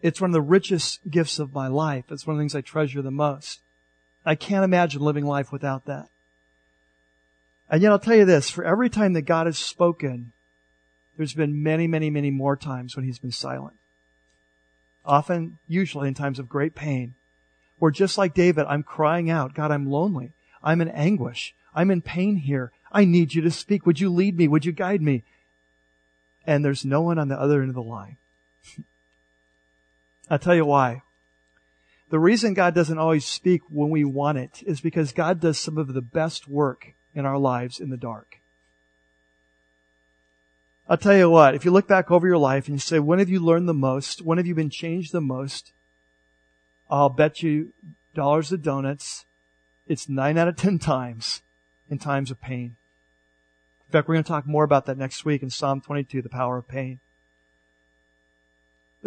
[0.00, 2.04] It's one of the richest gifts of my life.
[2.10, 3.60] It's one of the things I treasure the most.
[4.28, 6.10] I can't imagine living life without that.
[7.70, 10.32] And yet I'll tell you this, for every time that God has spoken,
[11.16, 13.78] there's been many, many, many more times when He's been silent.
[15.02, 17.14] Often, usually in times of great pain,
[17.78, 20.32] where just like David, I'm crying out, God, I'm lonely.
[20.62, 21.54] I'm in anguish.
[21.74, 22.70] I'm in pain here.
[22.92, 23.86] I need you to speak.
[23.86, 24.46] Would you lead me?
[24.46, 25.24] Would you guide me?
[26.46, 28.18] And there's no one on the other end of the line.
[30.30, 31.00] I'll tell you why.
[32.10, 35.76] The reason God doesn't always speak when we want it is because God does some
[35.76, 38.40] of the best work in our lives in the dark.
[40.88, 43.18] I'll tell you what, if you look back over your life and you say, when
[43.18, 44.22] have you learned the most?
[44.22, 45.72] When have you been changed the most?
[46.88, 47.74] I'll bet you
[48.14, 49.26] dollars of donuts.
[49.86, 51.42] It's nine out of ten times
[51.90, 52.76] in times of pain.
[53.86, 56.28] In fact, we're going to talk more about that next week in Psalm 22, the
[56.28, 57.00] power of pain.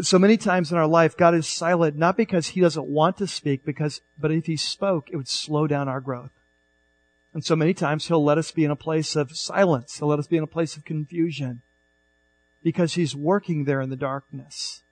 [0.02, 3.28] So many times in our life, God is silent, not because He doesn't want to
[3.28, 6.32] speak, because, but if He spoke, it would slow down our growth.
[7.34, 9.98] And so many times He'll let us be in a place of silence.
[9.98, 11.62] He'll let us be in a place of confusion.
[12.64, 14.84] Because He's working there in the darkness.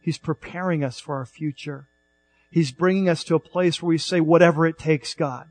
[0.00, 1.86] He's preparing us for our future.
[2.50, 5.48] He's bringing us to a place where we say, whatever it takes, God.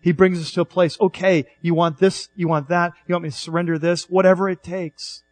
[0.00, 3.24] He brings us to a place, okay, you want this, you want that, you want
[3.24, 5.24] me to surrender this, whatever it takes.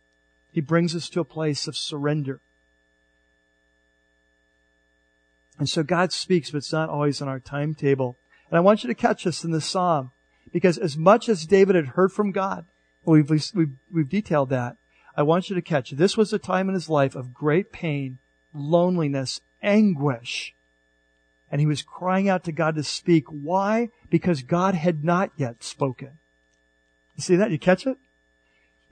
[0.51, 2.41] He brings us to a place of surrender.
[5.59, 8.19] And so God speaks, but it's not always on our timetable.
[8.51, 10.13] And I want you to catch this in the Psalm,
[10.53, 12.67] because as much as David had heard from God,
[13.05, 14.77] we've, we've, we've detailed that,
[15.17, 18.19] I want you to catch this was a time in his life of great pain,
[18.53, 20.55] loneliness, anguish.
[21.51, 23.25] And he was crying out to God to speak.
[23.29, 23.89] Why?
[24.11, 26.19] Because God had not yet spoken.
[27.17, 27.51] You see that?
[27.51, 27.97] You catch it?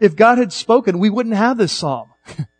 [0.00, 2.10] If God had spoken, we wouldn't have this psalm.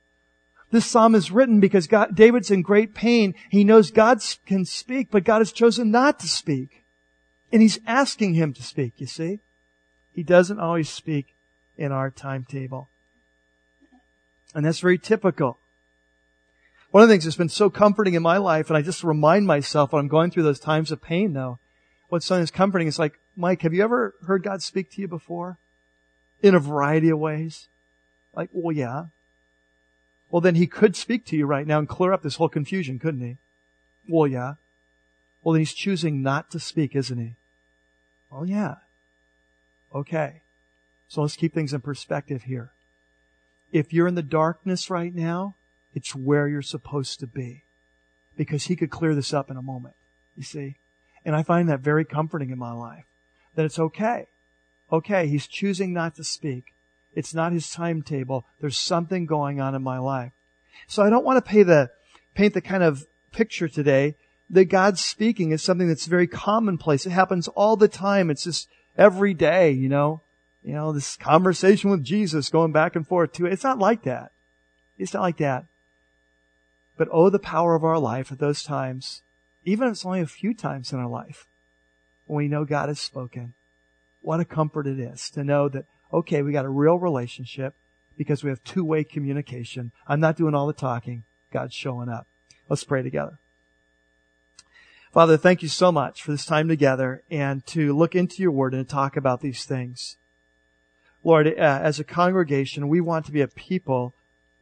[0.75, 3.37] this psalm is written because God, David's in great pain.
[3.49, 6.85] He knows God can speak, but God has chosen not to speak.
[7.53, 9.39] And he's asking him to speak, you see?
[10.13, 11.37] He doesn't always speak
[11.77, 12.89] in our timetable.
[14.53, 15.59] And that's very typical.
[16.91, 19.47] One of the things that's been so comforting in my life, and I just remind
[19.47, 21.61] myself when I'm going through those times of pain though,
[22.09, 25.07] what's something that's comforting is like, Mike, have you ever heard God speak to you
[25.07, 25.59] before?
[26.43, 27.69] In a variety of ways?
[28.35, 29.05] Like, well, yeah.
[30.35, 32.99] Well, then he could speak to you right now and clear up this whole confusion,
[32.99, 33.37] couldn't he?
[34.09, 34.55] Well, yeah.
[35.45, 37.37] Well, then he's choosing not to speak, isn't he?
[38.29, 38.79] Well, yeah.
[39.95, 40.43] Okay.
[41.07, 42.73] So let's keep things in perspective here.
[43.71, 45.55] If you're in the darkness right now,
[45.95, 47.63] it's where you're supposed to be.
[48.37, 49.95] Because he could clear this up in a moment.
[50.37, 50.79] You see?
[51.25, 53.05] And I find that very comforting in my life.
[53.55, 54.27] That it's okay.
[54.91, 56.74] Okay, he's choosing not to speak.
[57.15, 58.47] It's not his timetable.
[58.61, 60.33] There's something going on in my life.
[60.87, 61.91] So I don't want to pay the,
[62.35, 64.17] paint the kind of picture today
[64.51, 67.07] that God's speaking is something that's very commonplace.
[67.07, 68.31] It happens all the time.
[68.31, 70.23] It's just every day, you know,
[70.63, 73.53] you know, this conversation with Jesus going back and forth to it.
[73.53, 74.33] It's not like that.
[74.99, 75.67] It's not like that.
[76.97, 79.23] But oh, the power of our life at those times,
[79.65, 81.47] even if it's only a few times in our life,
[82.27, 83.55] when we know God has spoken.
[84.21, 85.85] What a comfort it is to know that,
[86.15, 87.75] okay, we got a real relationship
[88.17, 89.93] because we have two-way communication.
[90.07, 91.25] I'm not doing all the talking.
[91.53, 92.27] God's showing up.
[92.69, 93.39] Let's pray together.
[95.13, 98.75] Father, thank you so much for this time together and to look into your word
[98.75, 100.17] and talk about these things.
[101.23, 104.15] Lord, uh, as a congregation, we want to be a people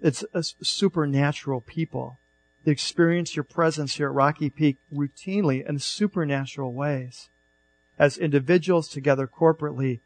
[0.03, 2.19] it's a supernatural people
[2.65, 7.29] that experience your presence here at Rocky Peak routinely in supernatural ways.
[7.99, 10.01] As individuals together corporately,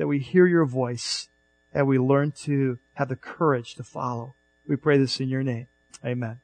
[0.00, 1.28] that we hear your voice
[1.74, 4.34] and we learn to have the courage to follow.
[4.66, 5.66] We pray this in your name.
[6.02, 6.40] Amen.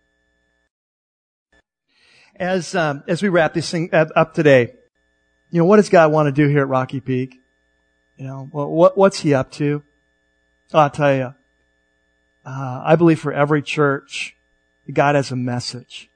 [2.38, 4.74] As, um, as we wrap this thing up today,
[5.48, 7.40] you know, what does God want to do here at Rocky Peak?
[8.18, 9.82] You know, what, what's he up to?
[10.74, 11.34] I'll tell you.
[12.44, 14.36] Uh, I believe for every church,
[14.92, 16.11] God has a message.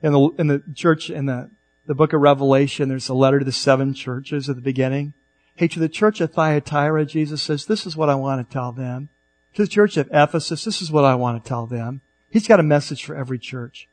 [0.00, 1.50] In the, in the church, in the,
[1.86, 5.14] the book of Revelation, there's a letter to the seven churches at the beginning.
[5.54, 8.72] Hey, to the church of Thyatira, Jesus says, this is what I want to tell
[8.72, 9.10] them.
[9.54, 12.00] To the church of Ephesus, this is what I want to tell them.
[12.30, 13.88] He's got a message for every church.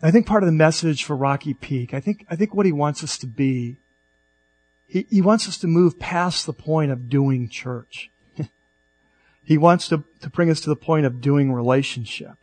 [0.00, 2.72] I think part of the message for Rocky Peak, I think, I think what he
[2.72, 3.78] wants us to be,
[4.86, 8.10] he, he wants us to move past the point of doing church.
[9.42, 12.34] He wants to, to bring us to the point of doing relationship.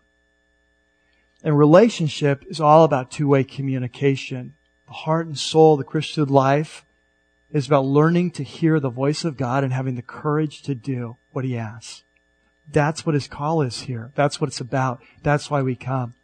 [1.44, 4.55] And relationship is all about two-way communication.
[4.88, 6.86] The heart and soul, of the Christian life
[7.52, 11.18] is about learning to hear the voice of God and having the courage to do
[11.32, 12.04] what He asks.
[12.72, 14.12] That's what His call is here.
[14.16, 15.02] That's what it's about.
[15.24, 16.16] That's why we come.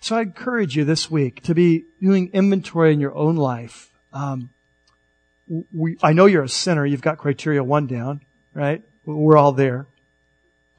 [0.00, 3.90] So I encourage you this week to be doing inventory in your own life.
[4.12, 4.50] Um,
[5.72, 6.86] we, I know you're a sinner.
[6.86, 8.22] You've got criteria one down,
[8.54, 8.82] right?
[9.04, 9.86] We're all there.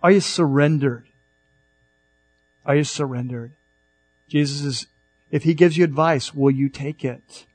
[0.01, 1.05] Are you surrendered?
[2.65, 3.51] Are you surrendered?
[4.27, 4.87] Jesus is,
[5.31, 7.45] if He gives you advice, will you take it?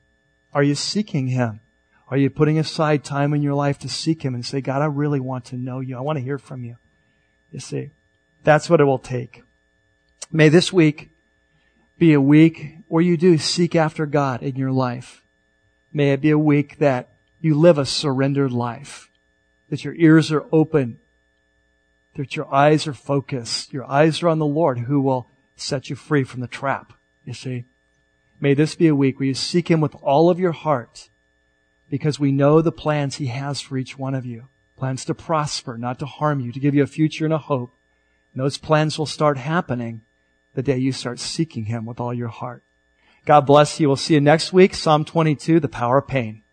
[0.53, 1.61] Are you seeking Him?
[2.09, 4.85] Are you putting aside time in your life to seek Him and say, God, I
[4.85, 5.97] really want to know you.
[5.97, 6.77] I want to hear from you.
[7.51, 7.91] You see,
[8.43, 9.43] that's what it will take.
[10.31, 11.11] May this week
[11.97, 15.23] be a week where you do seek after God in your life.
[15.93, 17.09] May it be a week that
[17.39, 19.09] you live a surrendered life,
[19.69, 20.99] that your ears are open
[22.17, 23.71] that your eyes are focused.
[23.71, 26.93] Your eyes are on the Lord who will set you free from the trap.
[27.27, 27.65] You see?
[28.39, 31.09] May this be a week where you seek Him with all of your heart
[31.89, 34.47] because we know the plans He has for each one of you.
[34.77, 37.75] Plans to prosper, not to harm you, to give you a future and a hope.
[38.33, 40.01] And those plans will start happening
[40.53, 42.63] the day you start seeking Him with all your heart.
[43.25, 43.89] God bless you.
[43.89, 44.73] We'll see you next week.
[44.73, 46.43] Psalm 22, the power of pain.